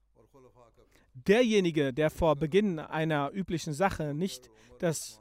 [1.14, 5.20] derjenige, der vor Beginn einer üblichen Sache nicht das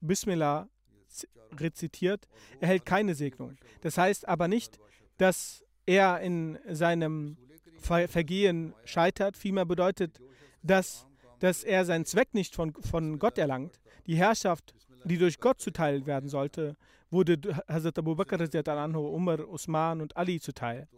[0.00, 0.68] Bismillah
[1.52, 2.28] rezitiert,
[2.60, 3.56] erhält keine Segnung.
[3.80, 4.78] Das heißt aber nicht,
[5.16, 7.36] dass er in seinem
[7.86, 9.36] Vergehen scheitert.
[9.36, 10.20] Vielmehr bedeutet
[10.62, 11.06] das,
[11.38, 13.80] dass er seinen Zweck nicht von, von Gott erlangt.
[14.06, 16.76] Die Herrschaft, die durch Gott zuteil werden sollte,
[17.10, 18.38] wurde Hazrat Abu Bakr,
[18.96, 20.88] Umar, Usman und Ali zuteil.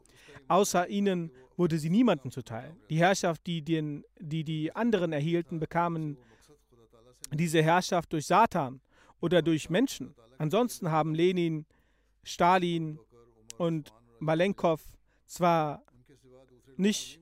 [0.49, 2.75] Außer ihnen wurde sie niemandem zuteil.
[2.89, 6.17] Die Herrschaft, die, den, die die anderen erhielten, bekamen
[7.33, 8.81] diese Herrschaft durch Satan
[9.21, 10.15] oder durch Menschen.
[10.39, 11.67] Ansonsten haben Lenin,
[12.23, 12.99] Stalin
[13.59, 14.83] und Malenkov
[15.27, 15.83] zwar
[16.79, 17.21] nicht,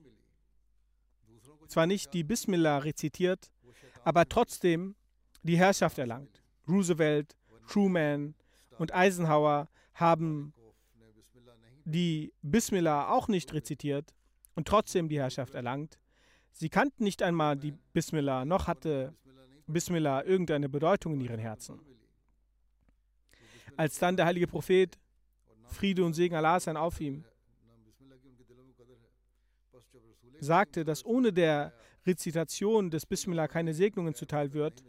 [1.67, 3.51] zwar nicht die Bismillah rezitiert,
[4.03, 4.95] aber trotzdem
[5.43, 6.41] die Herrschaft erlangt.
[6.67, 7.35] Roosevelt,
[7.67, 8.35] Truman
[8.77, 10.53] und Eisenhower haben
[11.85, 14.13] die Bismillah auch nicht rezitiert
[14.55, 15.97] und trotzdem die Herrschaft erlangt.
[16.51, 19.13] Sie kannten nicht einmal die Bismillah, noch hatte
[19.67, 21.79] Bismillah irgendeine Bedeutung in ihren Herzen.
[23.75, 24.97] Als dann der heilige Prophet,
[25.65, 27.23] Friede und Segen Allah sein auf ihm,
[30.39, 31.73] sagte, dass ohne der
[32.05, 34.83] Rezitation des Bismillah keine Segnungen zuteil wird,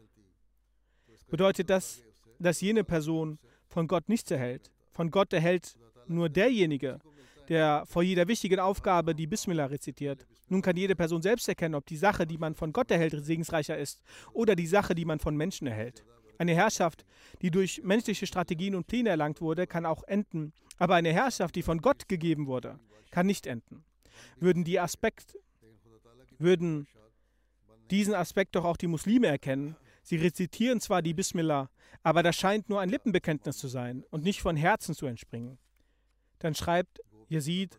[1.28, 2.02] bedeutet das,
[2.38, 4.70] dass jene Person von Gott nichts erhält.
[4.92, 7.00] Von Gott erhält nur derjenige,
[7.48, 10.26] der vor jeder wichtigen Aufgabe die Bismillah rezitiert.
[10.48, 13.76] Nun kann jede Person selbst erkennen, ob die Sache, die man von Gott erhält, segensreicher
[13.76, 16.04] ist oder die Sache, die man von Menschen erhält.
[16.38, 17.04] Eine Herrschaft,
[17.42, 21.62] die durch menschliche Strategien und Pläne erlangt wurde, kann auch enden, aber eine Herrschaft, die
[21.62, 22.78] von Gott gegeben wurde,
[23.11, 23.84] kann nicht enden.
[24.38, 25.37] Würden die Aspekt,
[26.38, 26.87] würden
[27.90, 29.76] diesen Aspekt doch auch die Muslime erkennen.
[30.02, 31.70] Sie rezitieren zwar die Bismillah,
[32.02, 35.59] aber das scheint nur ein Lippenbekenntnis zu sein und nicht von Herzen zu entspringen.
[36.38, 37.78] Dann schreibt Yazid,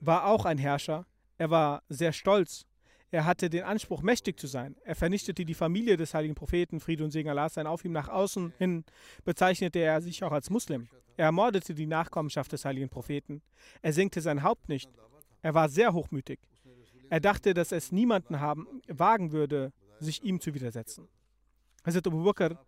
[0.00, 1.06] war auch ein Herrscher.
[1.38, 2.66] Er war sehr stolz.
[3.14, 4.74] Er hatte den Anspruch, mächtig zu sein.
[4.82, 7.92] Er vernichtete die Familie des heiligen Propheten, Friede und Segen Allah sein auf ihm.
[7.92, 8.84] Nach außen hin
[9.24, 10.88] bezeichnete er sich auch als Muslim.
[11.16, 13.40] Er ermordete die Nachkommenschaft des heiligen Propheten.
[13.82, 14.90] Er senkte sein Haupt nicht.
[15.42, 16.40] Er war sehr hochmütig.
[17.08, 21.06] Er dachte, dass es niemanden haben, wagen würde, sich ihm zu widersetzen.
[21.86, 22.58] Hazrat Abu Bakr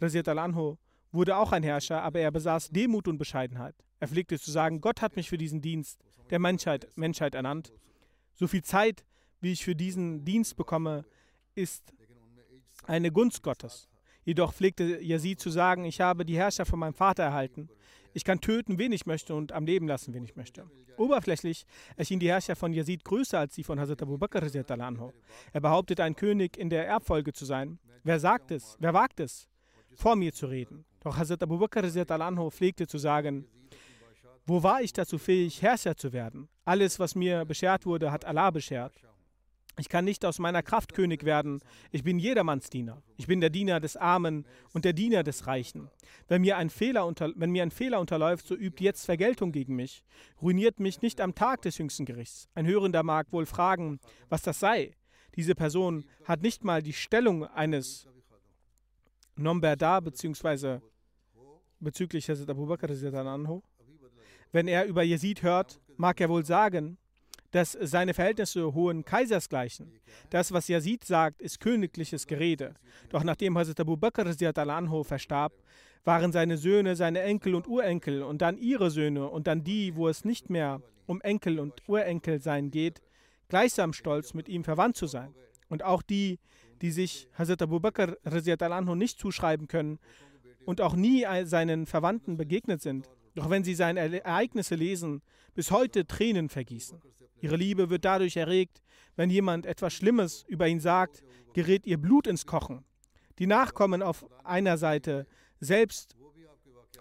[0.00, 0.76] anhu,
[1.10, 3.74] wurde auch ein Herrscher, aber er besaß Demut und Bescheidenheit.
[3.98, 5.98] Er pflegte zu sagen, Gott hat mich für diesen Dienst
[6.30, 7.72] der Menschheit, Menschheit ernannt.
[8.36, 9.04] So viel Zeit,
[9.40, 11.04] wie ich für diesen Dienst bekomme,
[11.54, 11.92] ist
[12.86, 13.88] eine Gunst Gottes.
[14.24, 17.68] Jedoch pflegte Yazid zu sagen, ich habe die Herrschaft von meinem Vater erhalten.
[18.12, 20.68] Ich kann töten, wen ich möchte und am Leben lassen, wen ich möchte.
[20.96, 21.64] Oberflächlich
[21.96, 24.42] erschien die Herrschaft von Yazid größer als die von Hazrat Abu Bakr.
[25.52, 27.78] Er behauptete, ein König in der Erbfolge zu sein.
[28.02, 28.76] Wer sagt es?
[28.80, 29.48] Wer wagt es,
[29.94, 30.84] vor mir zu reden?
[31.00, 31.88] Doch Hazrat Abu Bakr
[32.50, 33.46] pflegte zu sagen,
[34.46, 36.48] wo war ich dazu fähig, Herrscher zu werden?
[36.64, 38.94] Alles, was mir beschert wurde, hat Allah beschert.
[39.78, 41.60] Ich kann nicht aus meiner Kraft König werden.
[41.92, 43.00] Ich bin jedermanns Diener.
[43.16, 45.88] Ich bin der Diener des Armen und der Diener des Reichen.
[46.26, 49.76] Wenn mir, ein Fehler unter, wenn mir ein Fehler unterläuft, so übt jetzt Vergeltung gegen
[49.76, 50.04] mich.
[50.42, 52.48] Ruiniert mich nicht am Tag des jüngsten Gerichts.
[52.54, 54.96] Ein Hörender mag wohl fragen, was das sei.
[55.36, 58.08] Diese Person hat nicht mal die Stellung eines
[59.36, 60.80] Nomberda bzw.
[61.78, 63.62] bezüglich Hazrat Abu Bakr anhu.
[64.50, 66.98] Wenn er über Yazid hört, mag er wohl sagen,
[67.50, 69.92] dass seine Verhältnisse hohen Kaisers gleichen.
[70.30, 72.74] Das, was Yazid sagt, ist königliches Gerede.
[73.08, 75.52] Doch nachdem Hazrat Abu Bakr anhu verstarb,
[76.04, 80.08] waren seine Söhne, seine Enkel und Urenkel und dann ihre Söhne und dann die, wo
[80.08, 83.00] es nicht mehr um Enkel und Urenkel sein geht,
[83.48, 85.34] gleichsam stolz, mit ihm verwandt zu sein.
[85.68, 86.38] Und auch die,
[86.80, 89.98] die sich Hazrat Abu Bakr anhu nicht zuschreiben können
[90.64, 95.22] und auch nie seinen Verwandten begegnet sind, doch wenn sie seine Ereignisse lesen,
[95.54, 97.00] bis heute Tränen vergießen.
[97.40, 98.82] Ihre Liebe wird dadurch erregt,
[99.16, 101.22] wenn jemand etwas Schlimmes über ihn sagt,
[101.54, 102.84] gerät ihr Blut ins Kochen.
[103.38, 105.26] Die Nachkommen auf einer Seite,
[105.60, 106.16] selbst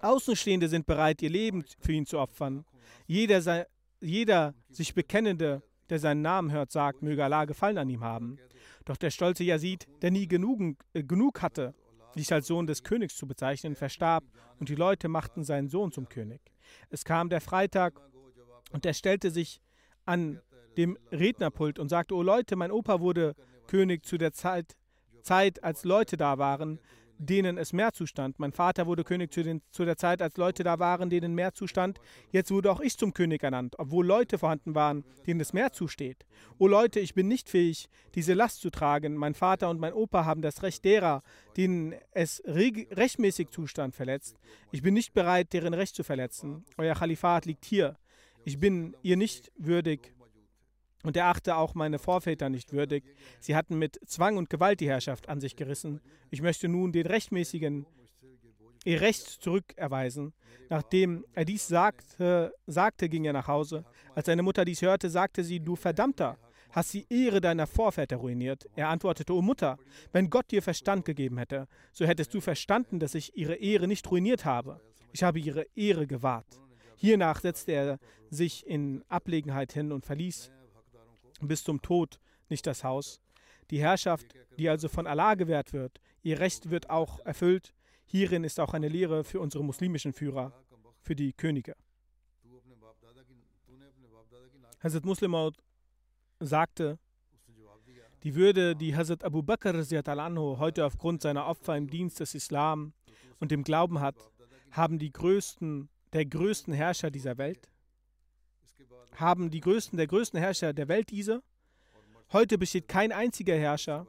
[0.02, 2.66] Außenstehende sind bereit, ihr Leben für ihn zu opfern.
[3.08, 3.68] Jeder,
[4.00, 8.38] jeder sich Bekennende, der seinen Namen hört, sagt, möge Allah Gefallen an ihm haben.
[8.86, 11.74] Doch der stolze Yazid, der nie genug, äh, genug hatte,
[12.16, 14.24] sich als Sohn des Königs zu bezeichnen, verstarb
[14.60, 16.42] und die Leute machten seinen Sohn zum König.
[16.90, 18.00] Es kam der Freitag
[18.72, 19.62] und er stellte sich
[20.08, 20.42] an
[20.78, 23.36] dem Rednerpult und sagte, oh Leute, mein Opa wurde
[23.68, 24.76] König zu der Zeit,
[25.22, 26.80] Zeit, als Leute da waren,
[27.20, 28.40] denen es mehr zustand.
[28.40, 31.54] Mein Vater wurde König zu, den, zu, der Zeit, als Leute da waren, denen mehr
[31.54, 32.00] zustand.
[32.32, 36.26] Jetzt wurde auch ich zum König ernannt, obwohl Leute vorhanden waren, denen es mehr zusteht.
[36.60, 39.16] O Leute, ich bin nicht fähig, diese Last zu tragen.
[39.16, 41.24] Mein Vater und mein Opa haben das Recht derer,
[41.58, 44.38] denen es rechtmäßig zustand, verletzt.
[44.72, 46.66] Ich bin nicht bereit, deren Recht zu verletzen.
[46.78, 47.98] Euer Kalifat liegt hier.
[48.48, 50.14] Ich bin ihr nicht würdig,
[51.04, 53.04] und er achte auch meine Vorväter nicht würdig.
[53.42, 56.00] Sie hatten mit Zwang und Gewalt die Herrschaft an sich gerissen.
[56.32, 57.86] Ich möchte nun den rechtmäßigen
[58.86, 60.32] ihr Recht zurückerweisen.
[60.70, 63.84] Nachdem er dies sagte, sagte, ging er nach Hause.
[64.16, 66.38] Als seine Mutter dies hörte, sagte sie, du Verdammter,
[66.72, 68.66] hast die Ehre deiner Vorväter ruiniert.
[68.78, 69.78] Er antwortete, O Mutter,
[70.14, 74.10] wenn Gott dir Verstand gegeben hätte, so hättest du verstanden, dass ich ihre Ehre nicht
[74.10, 74.80] ruiniert habe.
[75.12, 76.62] Ich habe ihre Ehre gewahrt.
[76.98, 80.52] Hiernach setzte er sich in Ablegenheit hin und verließ
[81.42, 82.20] bis zum Tod
[82.50, 83.22] nicht das Haus.
[83.70, 84.26] Die Herrschaft,
[84.58, 87.74] die also von Allah gewährt wird, ihr Recht wird auch erfüllt.
[88.06, 90.54] Hierin ist auch eine Lehre für unsere muslimischen Führer,
[91.02, 91.76] für die Könige.
[94.80, 95.52] Hazrat Muslim
[96.40, 97.00] sagte,
[98.24, 102.94] die Würde, die Hazrat Abu Bakr anhu heute aufgrund seiner Opfer im Dienst des Islam
[103.40, 104.16] und dem Glauben hat,
[104.72, 107.70] haben die größten, der größten Herrscher dieser Welt,
[109.16, 111.42] haben die größten der größten Herrscher der Welt diese.
[112.32, 114.06] Heute besteht kein einziger Herrscher,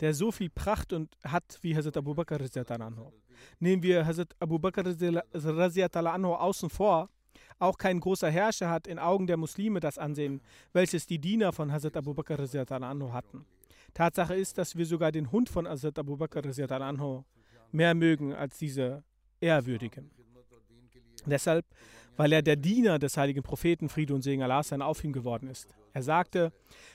[0.00, 3.12] der so viel Pracht und hat wie Hazrat Abu Bakr anhu.
[3.58, 7.08] Nehmen wir Hazrat Abu Bakr anhu außen vor,
[7.58, 10.40] auch kein großer Herrscher hat in Augen der Muslime das Ansehen,
[10.72, 12.38] welches die Diener von Hazrat Abu Bakr
[12.70, 13.44] anhu hatten.
[13.94, 16.42] Tatsache ist, dass wir sogar den Hund von Hazrat Abu Bakr
[16.82, 17.24] anhu
[17.70, 19.04] mehr mögen als diese
[19.40, 20.10] Ehrwürdigen.
[21.26, 21.64] Deshalb
[22.16, 25.48] weil er der Diener des heiligen Propheten Friede und Segen Allah sein auf ihm geworden
[25.48, 25.74] ist.
[25.92, 26.52] Er sagte,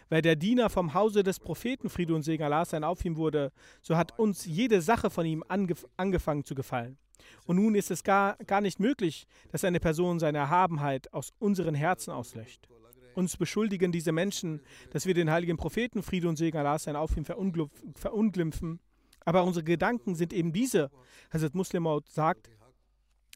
[0.10, 3.52] wer der Diener vom Hause des Propheten Friede und Segen Allah sein auf ihm wurde,
[3.82, 6.98] so hat uns jede Sache von ihm angef angefangen zu gefallen.
[7.46, 11.76] Und nun ist es gar, gar nicht möglich, dass eine Person seine Erhabenheit aus unseren
[11.76, 12.68] Herzen auslöscht.
[13.16, 14.62] Uns beschuldigen diese Menschen,
[14.92, 18.80] dass wir den heiligen Propheten Friede und Segen Allah sein auf ihm verunglimpfen.
[19.26, 20.92] Aber unsere Gedanken sind eben diese.
[21.34, 22.50] Hazrat Muslim sagt,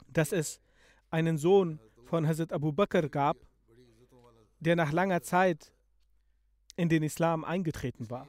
[0.07, 0.61] dass es
[1.11, 3.37] einen Sohn von Hazrat Abu Bakr gab,
[4.59, 5.71] der nach langer Zeit
[6.75, 8.27] in den Islam eingetreten war.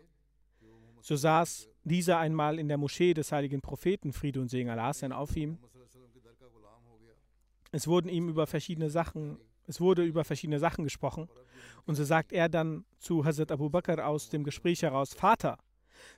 [1.01, 5.37] So saß dieser einmal in der Moschee des heiligen Propheten, Friede und Segen Allah auf
[5.37, 5.59] ihm.
[7.71, 11.29] Es wurden ihm über verschiedene Sachen, es wurde über verschiedene Sachen gesprochen.
[11.87, 15.59] Und so sagt er dann zu Hazrat Abu Bakr aus dem Gespräch heraus: Vater,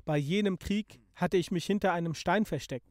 [0.04, 2.88] bei jenem Krieg hatte ich mich hinter einem Stein versteckt.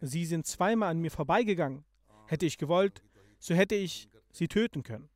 [0.00, 1.84] Sie sind zweimal an mir vorbeigegangen.
[2.30, 3.02] Hätte ich gewollt,
[3.40, 5.08] so hätte ich sie töten können.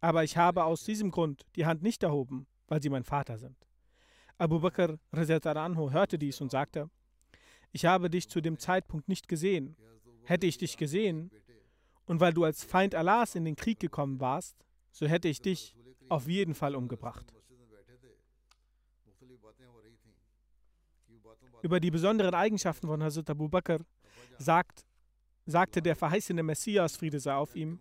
[0.00, 3.56] Aber ich habe aus diesem Grund die Hand nicht erhoben, weil sie mein Vater sind.
[4.38, 6.88] Abu Bakr anhu hörte dies und sagte,
[7.72, 9.74] ich habe dich zu dem Zeitpunkt nicht gesehen.
[10.22, 11.32] Hätte ich dich gesehen,
[12.06, 14.54] und weil du als Feind Allahs in den Krieg gekommen warst,
[14.92, 15.74] so hätte ich dich
[16.08, 17.34] auf jeden Fall umgebracht.
[21.62, 23.80] Über die besonderen Eigenschaften von Hazrat Abu Bakr
[24.38, 24.86] sagt
[25.50, 27.80] sagte der verheißene Messias, Friede sei auf ihm,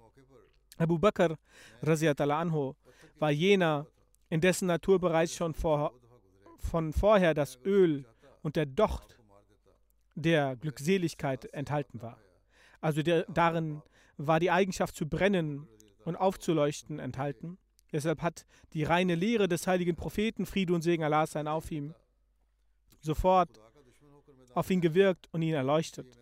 [0.78, 1.38] Abu Bakr
[1.82, 2.74] anhu,
[3.20, 3.88] war jener,
[4.30, 5.94] in dessen Natur bereits schon vor,
[6.58, 8.06] von vorher das Öl
[8.42, 9.18] und der Docht
[10.16, 12.18] der Glückseligkeit enthalten war.
[12.82, 13.82] Also der, darin
[14.18, 15.68] war die Eigenschaft zu brennen
[16.06, 17.58] und aufzuleuchten enthalten.
[17.92, 21.94] Deshalb hat die reine Lehre des heiligen Propheten, Friede und Segen Allah sein auf ihm,
[23.02, 23.50] sofort
[24.54, 26.20] auf ihn gewirkt und ihn erleuchtet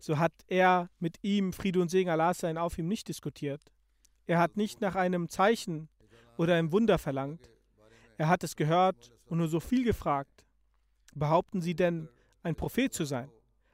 [0.00, 3.60] so hat er mit ihm, Friede und Segen Allah sein, auf ihm nicht diskutiert.
[4.26, 5.88] Er hat nicht nach einem Zeichen
[6.36, 7.50] oder einem Wunder verlangt.
[8.16, 10.44] Er hat es gehört und nur so viel gefragt.
[11.14, 12.08] Behaupten Sie denn,
[12.42, 13.30] ein Prophet zu sein?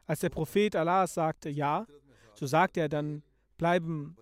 [0.07, 1.87] Als der Prophet Allah sagte, ja,
[2.35, 3.23] so sagte er dann,
[3.57, 4.17] bleiben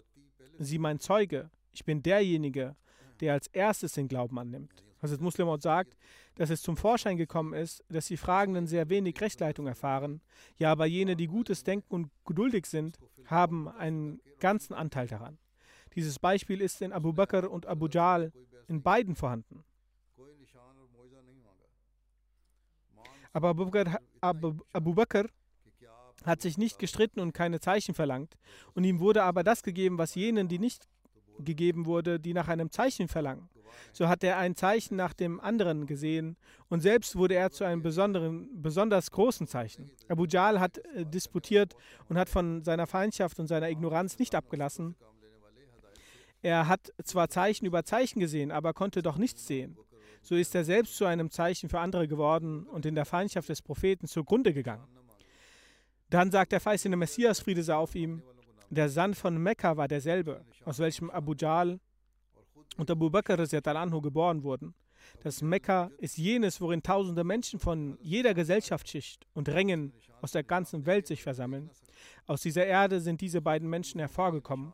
[0.59, 1.51] Sie mein Zeuge.
[1.73, 2.77] Ich bin derjenige,
[3.21, 4.85] der als erstes den Glauben annimmt.
[5.03, 5.97] Hazrat Muslim sagt,
[6.35, 10.21] dass es zum Vorschein gekommen ist, dass die Fragenden sehr wenig Rechtleitung erfahren,
[10.59, 15.39] ja aber jene, die Gutes denken und geduldig sind, haben einen ganzen Anteil daran.
[15.95, 18.33] Dieses Beispiel ist in Abu Bakr und Abu Jal
[18.67, 19.65] in beiden vorhanden.
[23.33, 25.27] Aber Abu Bakr, Abu, Abu Bakr
[26.25, 28.37] hat sich nicht gestritten und keine Zeichen verlangt,
[28.75, 30.89] und ihm wurde aber das gegeben, was jenen, die nicht
[31.39, 33.49] gegeben wurde, die nach einem Zeichen verlangen.
[33.93, 36.37] So hat er ein Zeichen nach dem anderen gesehen
[36.69, 39.91] und selbst wurde er zu einem besonderen, besonders großen Zeichen.
[40.09, 41.75] Abu Jahl hat äh, disputiert
[42.09, 44.97] und hat von seiner Feindschaft und seiner Ignoranz nicht abgelassen.
[46.43, 49.79] Er hat zwar Zeichen über Zeichen gesehen, aber konnte doch nichts sehen.
[50.21, 53.63] so ist er selbst zu einem Zeichen für andere geworden und in der Feindschaft des
[53.63, 54.87] Propheten zugrunde gegangen.
[56.11, 58.23] Dann sagt der verheißene Messias, Friede sei auf ihm,
[58.71, 61.81] der Sand von Mekka war derselbe, aus welchem Abu Jahl
[62.77, 63.39] und Abu Bakr
[63.77, 64.75] anhu geboren wurden.
[65.23, 70.87] Das Mekka ist jenes, worin tausende Menschen von jeder Gesellschaftsschicht und Rängen aus der ganzen
[70.87, 71.71] Welt sich versammeln.
[72.27, 74.73] Aus dieser Erde sind diese beiden Menschen hervorgekommen.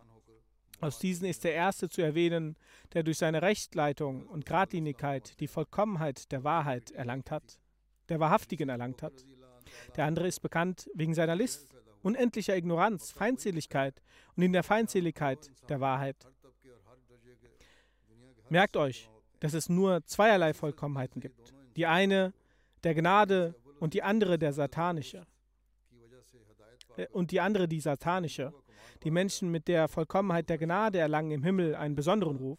[0.81, 2.57] Aus diesen ist der erste zu erwähnen,
[2.95, 7.61] der durch seine Rechtleitung und Gradlinigkeit die Vollkommenheit der Wahrheit erlangt hat,
[8.09, 9.13] der Wahrhaftigen erlangt hat.
[9.97, 11.69] Der andere ist bekannt wegen seiner List,
[12.03, 14.01] unendlicher Ignoranz, Feindseligkeit
[14.37, 16.17] und in der Feindseligkeit der Wahrheit.
[18.51, 21.55] Merkt euch, dass es nur zweierlei Vollkommenheiten gibt.
[21.77, 22.33] Die eine
[22.83, 25.25] der Gnade und die andere der satanische.
[26.97, 28.53] Äh, und die andere die satanische.
[29.05, 32.59] Die Menschen mit der Vollkommenheit der Gnade erlangen im Himmel einen besonderen Ruf.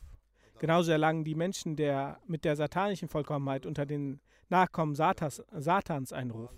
[0.59, 6.31] Genauso erlangen die Menschen der, mit der satanischen Vollkommenheit unter den Nachkommen Satas, Satans einen
[6.31, 6.51] Ruf.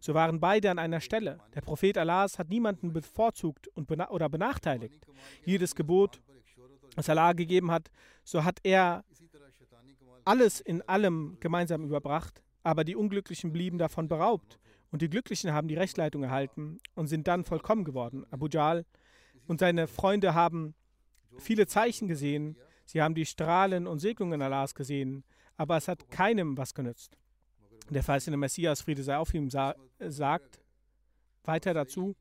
[0.00, 1.38] So waren beide an einer Stelle.
[1.54, 5.06] Der Prophet Allahs hat niemanden bevorzugt und bena oder benachteiligt.
[5.44, 6.22] Jedes Gebot,
[6.96, 7.90] das Allah gegeben hat,
[8.24, 9.04] so hat er
[10.24, 14.58] alles in allem gemeinsam überbracht, aber die Unglücklichen blieben davon beraubt.
[14.90, 18.26] Und die Glücklichen haben die Rechtleitung erhalten und sind dann vollkommen geworden.
[18.30, 18.84] Abu Jahl
[19.46, 20.74] und seine Freunde haben
[21.38, 25.24] viele Zeichen gesehen, sie haben die Strahlen und Segnungen Allahs gesehen,
[25.56, 27.16] aber es hat keinem was genützt.
[27.88, 30.60] Der verheißene Messias, Friede sei auf ihm, sa sagt
[31.44, 32.16] weiter dazu,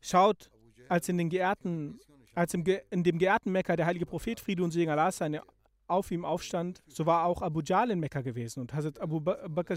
[0.00, 0.50] schaut,
[0.88, 2.00] als in den geehrten,
[2.34, 5.42] als im in dem geehrten Mekka der heilige Prophet Friede und Segen Allah seine
[5.86, 9.74] auf ihm aufstand, so war auch Abu Jahl in Mekka gewesen und Hazrat Abu Bakr,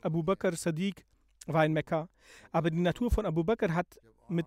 [0.00, 1.04] Abu Bakr Sadiq
[1.46, 2.08] war in Mekka.
[2.50, 3.86] Aber die Natur von Abu Bakr hat
[4.28, 4.46] mit,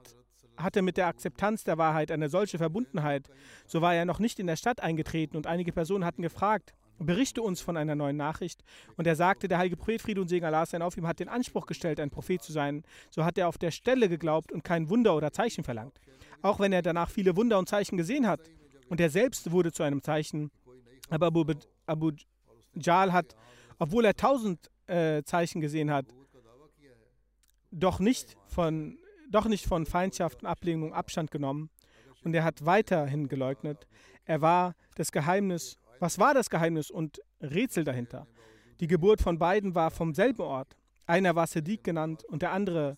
[0.58, 3.30] hatte mit der Akzeptanz der Wahrheit eine solche Verbundenheit.
[3.66, 7.41] So war er noch nicht in der Stadt eingetreten und einige Personen hatten gefragt, berichte
[7.41, 8.63] uns von einer neuen Nachricht.
[8.95, 11.29] Und er sagte, der heilige Prophet Friede und Segen Allah sein auf ihm hat den
[11.29, 12.83] Anspruch gestellt, ein Prophet zu sein.
[13.09, 15.99] So hat er auf der Stelle geglaubt und kein Wunder oder Zeichen verlangt.
[16.41, 18.41] Auch wenn er danach viele Wunder und Zeichen gesehen hat.
[18.89, 20.51] Und er selbst wurde zu einem Zeichen.
[21.09, 21.43] Aber Abu,
[21.85, 22.11] Abu
[22.73, 23.35] Jahl hat,
[23.79, 26.05] obwohl er tausend äh, Zeichen gesehen hat,
[27.71, 28.97] doch nicht von
[29.29, 31.69] doch nicht von Feindschaft und Ablehnung Abstand genommen
[32.23, 33.87] und er hat weiterhin geleugnet.
[34.25, 38.27] Er war das Geheimnis was war das Geheimnis und Rätsel dahinter?
[38.79, 40.75] Die Geburt von beiden war vom selben Ort.
[41.05, 42.97] Einer war Sadiq genannt und der andere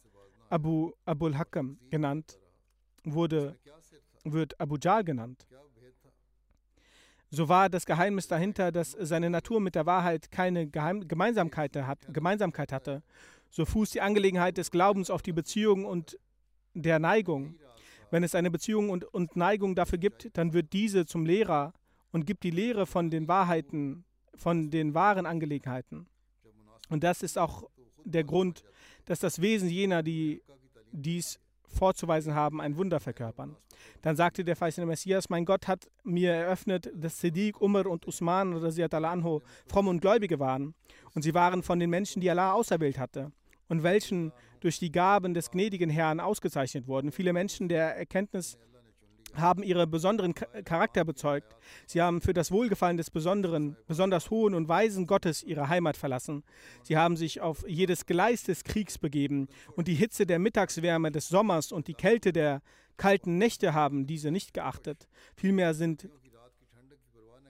[0.49, 2.39] Abu Abul Hakam genannt,
[3.03, 3.57] wurde,
[4.23, 5.45] wird Abu Jal genannt.
[7.29, 11.99] So war das Geheimnis dahinter, dass seine Natur mit der Wahrheit keine Geheim Gemeinsamkeit, hat,
[12.13, 13.03] Gemeinsamkeit hatte.
[13.49, 16.17] So fußt die Angelegenheit des Glaubens auf die Beziehung und
[16.73, 17.59] der Neigung.
[18.11, 21.73] Wenn es eine Beziehung und, und Neigung dafür gibt, dann wird diese zum Lehrer
[22.11, 24.05] und gibt die Lehre von den Wahrheiten,
[24.35, 26.07] von den wahren Angelegenheiten.
[26.89, 27.69] Und das ist auch
[28.03, 28.63] der Grund,
[29.05, 30.41] dass das Wesen jener, die
[30.91, 33.55] dies vorzuweisen haben, ein Wunder verkörpern.
[34.01, 38.53] Dann sagte der verheißene Messias, mein Gott hat mir eröffnet, dass Siddiq, Umar und Usman
[38.53, 40.73] anhu fromm und Gläubige waren.
[41.13, 43.31] Und sie waren von den Menschen, die Allah auserwählt hatte
[43.67, 47.11] und welchen durch die Gaben des gnädigen Herrn ausgezeichnet wurden.
[47.11, 48.57] Viele Menschen der Erkenntnis
[49.35, 51.55] haben ihren besonderen Charakter bezeugt.
[51.85, 56.43] Sie haben für das Wohlgefallen des besonderen, besonders hohen und weisen Gottes ihre Heimat verlassen.
[56.83, 61.29] Sie haben sich auf jedes Gleis des Kriegs begeben und die Hitze der Mittagswärme des
[61.29, 62.61] Sommers und die Kälte der
[62.97, 65.07] kalten Nächte haben diese nicht geachtet.
[65.35, 66.09] Vielmehr sind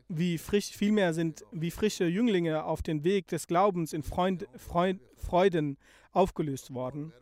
[0.09, 4.99] wie frisch, vielmehr sind wie frische Jünglinge auf den Weg des Glaubens in Freund, Freud,
[5.15, 5.78] Freuden
[6.11, 7.13] aufgelöst worden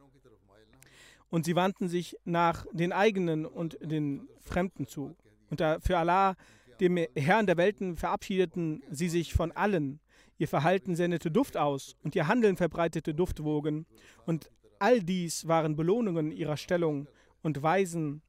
[1.36, 5.18] und sie wandten sich nach den eigenen und den Fremden zu.
[5.50, 6.38] Und für Allah,
[6.80, 10.00] dem Herrn der Welten, verabschiedeten sie sich von allen.
[10.38, 13.86] Ihr Verhalten sendete Duft aus und ihr Handeln verbreitete Duftwogen.
[14.26, 17.10] Und all dies waren Belohnungen ihrer Stellung
[17.44, 18.22] und Weisen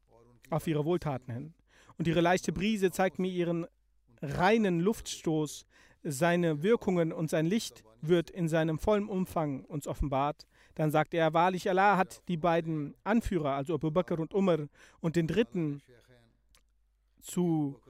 [0.50, 1.54] auf ihre Wohltaten hin.
[1.98, 3.68] Und ihre leichte Brise zeigt mir ihren
[4.20, 5.64] reinen Luftstoß,
[6.02, 10.44] seine Wirkungen und sein Licht wird in seinem vollen Umfang uns offenbart.
[10.76, 14.68] Dann sagt er, wahrlich Allah hat die beiden Anführer, also Abu Bakr und Umar,
[15.00, 15.82] und den dritten
[17.20, 17.80] zu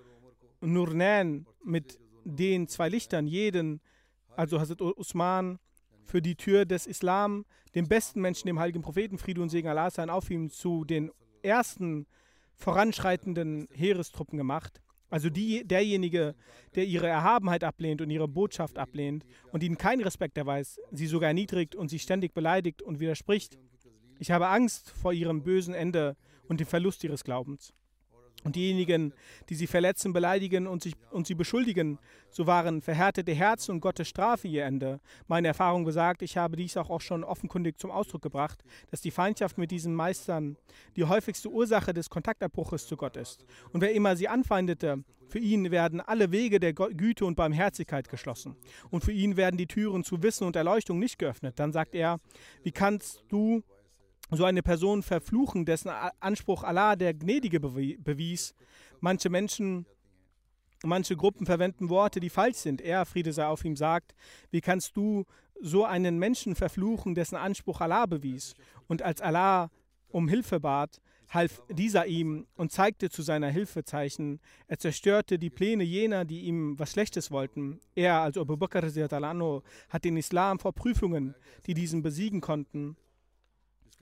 [0.61, 3.81] Nurnan mit den zwei Lichtern, jeden,
[4.37, 5.59] also Hazrat Usman,
[6.05, 9.91] für die Tür des Islam, dem besten Menschen, dem heiligen Propheten, Friede und Segen Allah
[9.91, 11.11] sein, auf ihm zu den
[11.43, 12.07] ersten
[12.55, 14.81] voranschreitenden Heerestruppen gemacht.
[15.09, 16.35] Also die, derjenige,
[16.75, 21.29] der ihre Erhabenheit ablehnt und ihre Botschaft ablehnt und ihnen keinen Respekt erweist, sie sogar
[21.29, 23.59] erniedrigt und sie ständig beleidigt und widerspricht.
[24.19, 26.17] Ich habe Angst vor ihrem bösen Ende
[26.49, 27.73] und dem Verlust ihres Glaubens.
[28.47, 29.13] Und diejenigen,
[29.49, 31.99] die sie verletzen, beleidigen und, sich, und sie beschuldigen,
[32.31, 35.01] so waren verhärtete Herzen und Gottes Strafe ihr Ende.
[35.27, 39.11] Meine Erfahrung besagt, ich habe dies auch, auch schon offenkundig zum Ausdruck gebracht, dass die
[39.11, 40.57] Feindschaft mit diesen Meistern
[40.95, 43.45] die häufigste Ursache des Kontaktabbruches zu Gott ist.
[43.73, 48.57] Und wer immer sie anfeindete, für ihn werden alle Wege der Güte und Barmherzigkeit geschlossen.
[48.91, 51.59] Und für ihn werden die Türen zu Wissen und Erleuchtung nicht geöffnet.
[51.59, 52.21] Dann sagt er,
[52.63, 53.65] wie kannst du
[54.31, 58.55] so eine Person verfluchen, dessen Anspruch Allah der Gnädige bewies.
[59.01, 59.87] Manche Menschen,
[60.83, 62.81] manche Gruppen verwenden Worte, die falsch sind.
[62.81, 64.15] Er, Friede sei auf ihm, sagt,
[64.51, 65.25] wie kannst du
[65.61, 68.55] so einen Menschen verfluchen, dessen Anspruch Allah bewies?
[68.89, 69.71] Und als Allah
[70.09, 74.41] um Hilfe bat, half dieser ihm und zeigte zu seiner Hilfe Zeichen.
[74.69, 77.81] Er zerstörte die Pläne jener, die ihm was Schlechtes wollten.
[77.95, 81.35] Er, also Abu Bakr, hat den Islam vor Prüfungen,
[81.67, 82.97] die diesen besiegen konnten,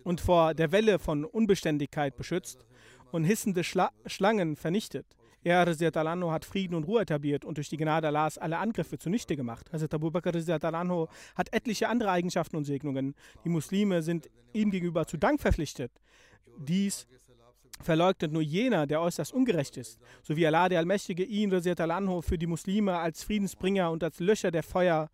[0.04, 2.64] und vor der Welle von Unbeständigkeit beschützt
[3.10, 5.06] und hissende Schla Schlangen vernichtet.
[5.42, 5.66] Er,
[6.06, 9.70] Anhu, hat Frieden und Ruhe etabliert und durch die Gnade Allahs alle Angriffe zunichte gemacht.
[9.72, 10.32] Hazrat Abu Bakr
[10.74, 13.14] Anhu hat etliche andere Eigenschaften und Segnungen.
[13.44, 15.92] Die Muslime sind ihm gegenüber zu Dank verpflichtet.
[16.56, 17.06] Dies
[17.82, 22.38] verleugnet nur jener, der äußerst ungerecht ist, so wie Allah der Allmächtige ihn, Anhu, für
[22.38, 25.10] die Muslime als Friedensbringer und als Löscher der Feuer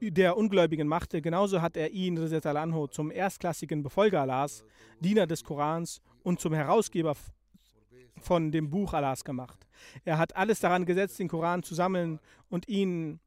[0.00, 4.64] der Ungläubigen machte, genauso hat er ihn, Anhu, zum erstklassigen Befolger Allahs,
[5.00, 7.14] Diener des Korans und zum Herausgeber
[8.20, 9.66] von dem Buch Allahs gemacht.
[10.04, 12.18] Er hat alles daran gesetzt, den Koran zu sammeln
[12.48, 13.20] und ihn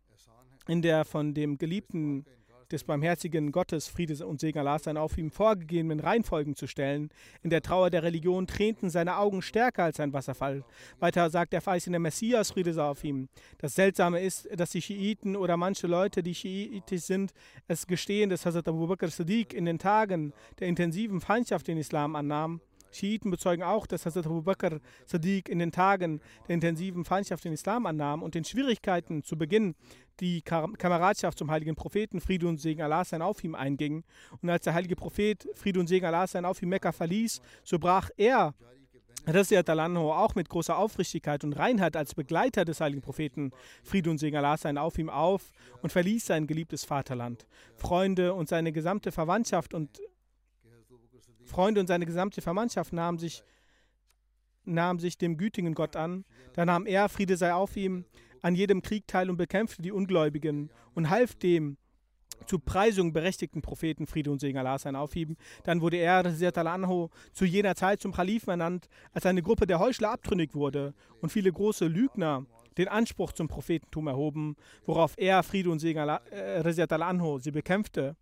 [0.67, 2.25] in der von dem geliebten
[2.71, 7.09] des barmherzigen Gottes, Friede und Segen Allah sein, auf ihm vorgegebenen Reihenfolgen zu stellen.
[7.43, 10.63] In der Trauer der Religion tränten seine Augen stärker als ein Wasserfall.
[10.99, 13.29] Weiter sagt der verheißene Messias, Friede sei auf ihm.
[13.57, 17.33] Das Seltsame ist, dass die Schiiten oder manche Leute, die schiitisch sind,
[17.67, 22.15] es gestehen, dass Hazrat Abu Bakr Siddiq in den Tagen der intensiven Feindschaft den Islam
[22.15, 22.61] annahm.
[22.91, 27.53] Schiiten bezeugen auch, dass Hazrat Abu Bakr Sadiq in den Tagen der intensiven Feindschaft den
[27.53, 29.75] Islam annahm und den Schwierigkeiten zu Beginn
[30.19, 34.03] die Kameradschaft zum heiligen Propheten, Friede und Segen Allah sein auf ihm einging.
[34.41, 37.79] Und als der heilige Prophet, Friede und Segen Allah sein auf ihm Mekka verließ, so
[37.79, 38.53] brach er
[39.27, 43.51] Rasiat al-Anho auch mit großer Aufrichtigkeit und Reinheit als Begleiter des heiligen Propheten
[43.83, 47.45] Friede und Segen Allah sein auf ihm auf und verließ sein geliebtes Vaterland.
[47.75, 50.01] Freunde und seine gesamte Verwandtschaft und
[51.49, 53.43] Freunde und seine gesamte Verwandtschaft nahmen sich,
[54.63, 56.23] nahmen sich dem gütigen Gott an.
[56.53, 58.05] Da nahm er, Friede sei auf ihm,
[58.41, 61.77] an jedem Krieg teil und bekämpfte die Ungläubigen und half dem
[62.45, 65.35] zu Preisung berechtigten Propheten Friede und Segen Allah sein aufheben.
[65.63, 66.23] Dann wurde er,
[66.67, 71.31] Anho, zu jener Zeit zum Kalifen ernannt, als eine Gruppe der Heuchler abtrünnig wurde und
[71.31, 72.45] viele große Lügner
[72.77, 78.15] den Anspruch zum Prophetentum erhoben, worauf er, Friede und Segen Allah, äh, Anho, sie bekämpfte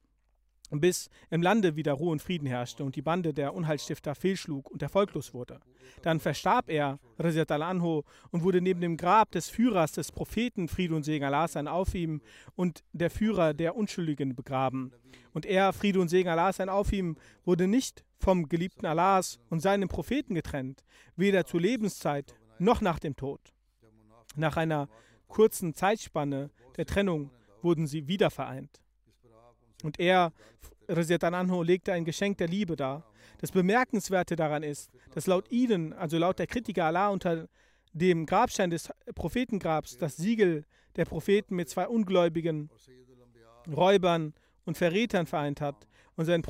[0.70, 4.82] bis im Lande wieder Ruhe und Frieden herrschte und die Bande der Unheilstifter fehlschlug und
[4.82, 5.60] erfolglos wurde.
[6.02, 10.96] Dann verstarb er, Rezat al-Anho, und wurde neben dem Grab des Führers des Propheten Friede
[10.96, 12.22] und Segen Allah sein auf ihm
[12.56, 14.92] und der Führer der Unschuldigen begraben.
[15.34, 19.62] Und er, Friede und Segen Allah sein auf ihm, wurde nicht vom geliebten Allahs und
[19.62, 20.84] seinem Propheten getrennt,
[21.16, 23.40] weder zur Lebenszeit noch nach dem Tod.
[24.36, 24.90] Nach einer
[25.28, 28.82] kurzen Zeitspanne der Trennung wurden sie wieder vereint.
[29.84, 30.32] Und er,
[30.88, 33.04] Anho, legte ein Geschenk der Liebe dar.
[33.40, 37.48] Das Bemerkenswerte daran ist, dass laut ihnen, also laut der Kritiker Allah, unter
[37.94, 40.66] dem Grabstein des Prophetengrabs das Siegel
[40.96, 42.70] der Propheten mit zwei ungläubigen
[43.68, 44.34] Räubern
[44.66, 46.44] und Verrätern vereint hat und, seinen,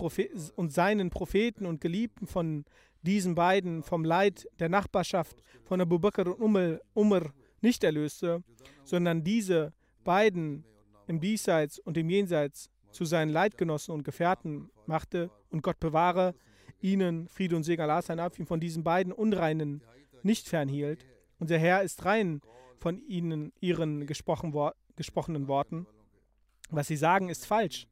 [0.55, 2.65] und seinen Propheten und Geliebten von
[3.01, 8.43] diesen beiden vom Leid der Nachbarschaft von Abu Bakr und Umar nicht erlöste,
[8.83, 9.73] sondern diese
[10.03, 10.63] beiden
[11.07, 16.35] im Diesseits und im Jenseits zu seinen Leidgenossen und Gefährten machte und Gott bewahre
[16.81, 19.81] ihnen Friede und Segen Allah sein auf ihn von diesen beiden Unreinen
[20.23, 21.05] nicht fernhielt.
[21.39, 22.41] Unser Herr ist rein
[22.79, 24.53] von ihnen, ihren gesprochen,
[24.95, 25.87] gesprochenen Worten.
[26.69, 27.87] Was sie sagen, ist falsch.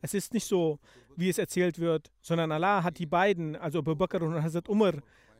[0.00, 0.78] Es ist nicht so,
[1.16, 4.94] wie es erzählt wird, sondern Allah hat die beiden, also Abu Bakr und Hazrat Umar,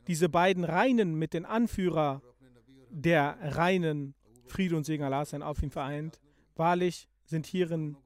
[0.07, 2.23] diese beiden Reinen mit den Anführer
[2.91, 4.15] der Reinen,
[4.47, 6.21] Friede und Segen Allah sein auf ihn vereint.
[6.55, 7.97] Wahrlich sind hierin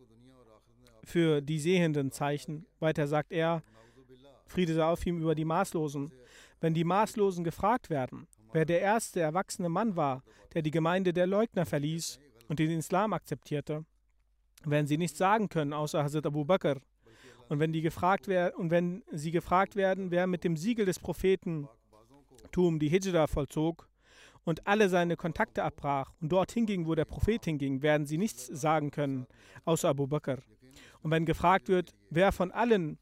[1.11, 2.67] für die sehenden Zeichen.
[2.79, 3.63] Weiter sagt er,
[4.47, 6.13] Friede sei auf ihm über die Maßlosen.
[6.61, 10.23] Wenn die Maßlosen gefragt werden, wer der erste erwachsene Mann war,
[10.55, 13.85] der die Gemeinde der Leugner verließ und den Islam akzeptierte,
[14.65, 16.81] werden sie nichts sagen können, außer Hazrat Abu Bakr.
[17.49, 21.69] Und wenn, die gefragt und wenn sie gefragt werden, wer mit dem Siegel des Propheten
[22.53, 23.89] Tum die Hijra vollzog
[24.45, 28.47] und alle seine Kontakte abbrach und dorthin ging, wo der Prophet hinging, werden sie nichts
[28.47, 29.27] sagen können,
[29.65, 30.39] außer Abu Bakr.
[31.03, 32.99] Und wenn gefragt wird, wer von allen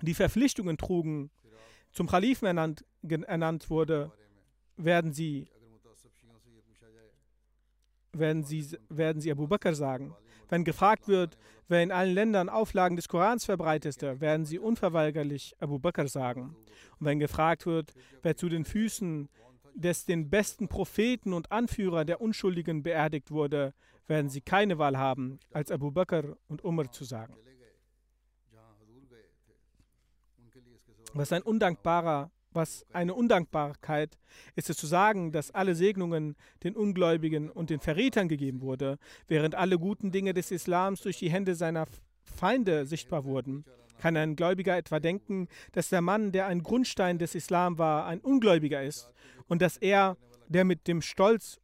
[0.00, 1.30] die Verpflichtungen trugen,
[1.92, 4.12] zum Kalifen ernannt, ernannt wurde,
[4.76, 5.48] werden sie,
[8.12, 10.14] werden sie, werden sie Abu Bakr sagen.
[10.48, 11.36] Wenn gefragt wird,
[11.68, 16.56] wer in allen Ländern Auflagen des Korans verbreiteste, werden sie unverweigerlich Abu Bakr sagen.
[16.98, 17.92] Und wenn gefragt wird,
[18.22, 19.28] wer zu den Füßen
[19.74, 23.74] des den besten Propheten und Anführer der Unschuldigen beerdigt wurde,
[24.10, 27.34] werden sie keine Wahl haben, als Abu Bakr und Umar zu sagen.
[31.14, 34.18] Was ein undankbarer, was eine Undankbarkeit
[34.56, 38.98] ist es zu sagen, dass alle Segnungen den Ungläubigen und den Verrätern gegeben wurde,
[39.28, 41.86] während alle guten Dinge des Islams durch die Hände seiner
[42.22, 43.64] Feinde sichtbar wurden.
[44.00, 48.20] Kann ein Gläubiger etwa denken, dass der Mann, der ein Grundstein des Islam war, ein
[48.20, 49.10] Ungläubiger ist
[49.46, 50.16] und dass er,
[50.48, 51.59] der mit dem Stolz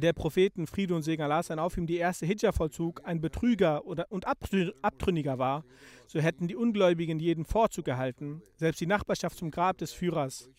[0.00, 3.84] der Propheten Friede und Segen Allah sein auf ihm die erste Hijra vollzug, ein Betrüger
[3.84, 5.64] oder, und Abtrünniger war,
[6.06, 10.50] so hätten die Ungläubigen jeden Vorzug erhalten, selbst die Nachbarschaft zum Grab des Führers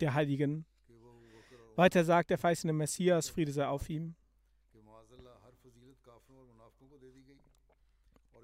[0.00, 0.66] der Heiligen.
[1.74, 4.14] Weiter sagt der verheißene Messias, Friede sei auf ihm.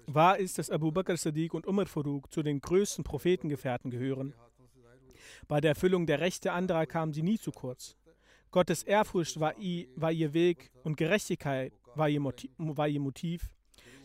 [0.05, 4.33] Wahr ist, dass Abu Bakr Sadiq und Umar Farouk zu den größten Prophetengefährten gehören.
[5.47, 7.95] Bei der Erfüllung der Rechte anderer kamen sie nie zu kurz.
[8.53, 13.49] Gottes Ehrfurcht war, ihr Weg und Gerechtigkeit war ihr, Motiv, war ihr Motiv.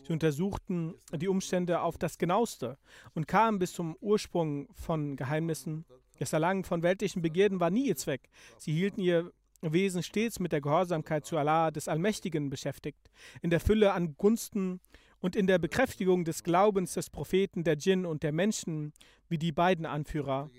[0.01, 2.79] Sie untersuchten die Umstände auf das Genaueste
[3.13, 5.85] und kamen bis zum Ursprung von Geheimnissen.
[6.17, 8.27] Das Erlangen von weltlichen Begierden war nie ihr Zweck.
[8.57, 9.31] Sie hielten ihr
[9.61, 13.11] Wesen stets mit der Gehorsamkeit zu Allah des Allmächtigen beschäftigt,
[13.43, 14.79] in der Fülle an Gunsten
[15.19, 18.93] und in der Bekräftigung des Glaubens des Propheten, der Djinn und der Menschen,
[19.27, 20.49] wie die beiden Anführer.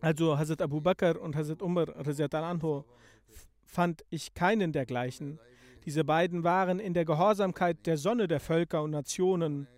[0.00, 1.88] Also Hazrat Abu Bakr und Hazrat Umar
[2.32, 2.84] anhu,
[3.64, 5.38] fand ich keinen dergleichen.
[5.84, 9.68] Diese beiden waren in der Gehorsamkeit der Sonne der Völker und Nationen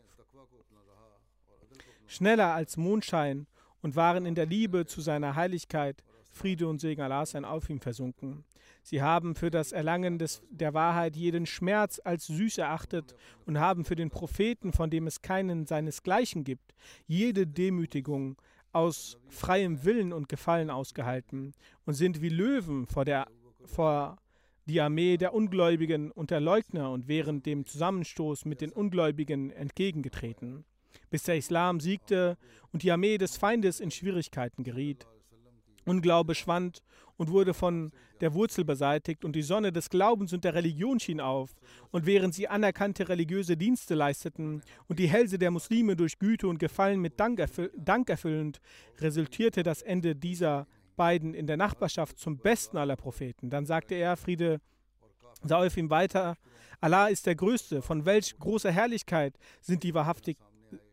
[2.06, 3.46] schneller als Mondschein
[3.82, 7.80] und waren in der Liebe zu seiner Heiligkeit, Friede und Segen Allah sein auf ihm
[7.80, 8.44] versunken.
[8.82, 13.14] Sie haben für das Erlangen des, der Wahrheit jeden Schmerz als süß erachtet
[13.44, 16.74] und haben für den Propheten, von dem es keinen seinesgleichen gibt,
[17.06, 18.36] jede Demütigung
[18.72, 21.54] aus freiem Willen und Gefallen ausgehalten
[21.86, 23.26] und sind wie Löwen vor, der,
[23.64, 24.18] vor
[24.66, 30.64] die Armee der Ungläubigen und der Leugner und während dem Zusammenstoß mit den Ungläubigen entgegengetreten,
[31.10, 32.36] bis der Islam siegte
[32.72, 35.06] und die Armee des Feindes in Schwierigkeiten geriet.
[35.88, 36.82] Unglaube schwand
[37.16, 41.20] und wurde von der Wurzel beseitigt und die Sonne des Glaubens und der Religion schien
[41.20, 41.50] auf.
[41.90, 46.58] Und während sie anerkannte religiöse Dienste leisteten und die Hälse der Muslime durch Güte und
[46.58, 48.60] Gefallen mit Dank, erfüll Dank erfüllend,
[48.98, 50.66] resultierte das Ende dieser
[50.96, 53.50] beiden in der Nachbarschaft zum besten aller Propheten.
[53.50, 54.60] Dann sagte er, Friede
[55.44, 56.36] sei auf ihm weiter,
[56.80, 60.36] Allah ist der Größte, von welch großer Herrlichkeit sind die wahrhaftig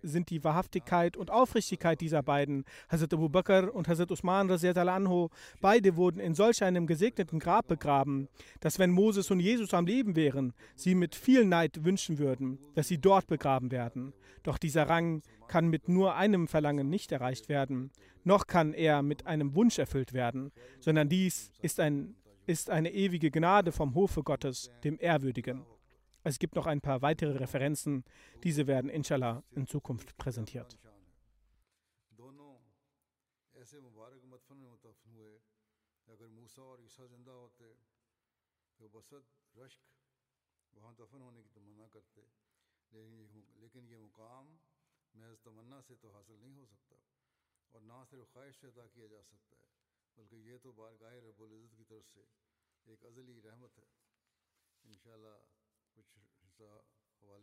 [0.08, 5.30] sind die Wahrhaftigkeit und Aufrichtigkeit dieser beiden, Hazrat Abu Bakr und Hazrat Usman anhu,
[5.62, 8.28] beide wurden in solch einem gesegneten Grab begraben,
[8.60, 12.88] dass wenn Moses und Jesus am Leben wären, sie mit viel Neid wünschen würden, dass
[12.88, 14.14] sie dort begraben werden.
[14.44, 17.92] Doch dieser Rang kann mit nur einem Verlangen nicht erreicht werden,
[18.24, 23.32] noch kann er mit einem Wunsch erfüllt werden, sondern dies ist, ein, ist eine ewige
[23.32, 25.66] Gnade vom Hofe Gottes, dem Ehrwürdigen.
[26.26, 28.04] Es gibt noch ein paar weitere Referenzen.
[28.44, 30.76] Diese werden inshallah in Zukunft präsentiert.
[43.56, 44.56] لیکن یہ مقام
[45.16, 46.96] محض تمنا سے تو حاصل نہیں ہو سکتا
[47.72, 49.68] اور نہ صرف خواہش سے عطا کیا جا سکتا ہے
[50.18, 52.24] بلکہ یہ تو بارگاہ رب العزت کی طرف سے
[52.86, 53.86] ایک ازلی رحمت ہے
[54.84, 55.36] انشاءاللہ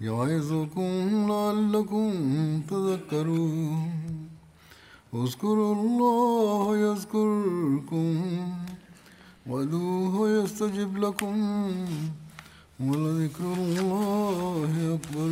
[0.00, 2.10] يعظكم لعلكم
[2.70, 3.90] تذكرون.
[5.14, 8.14] اذكروا الله يذكركم
[9.46, 11.36] وادعوه يستجب لكم
[12.80, 15.30] ولذكر الله أكبر.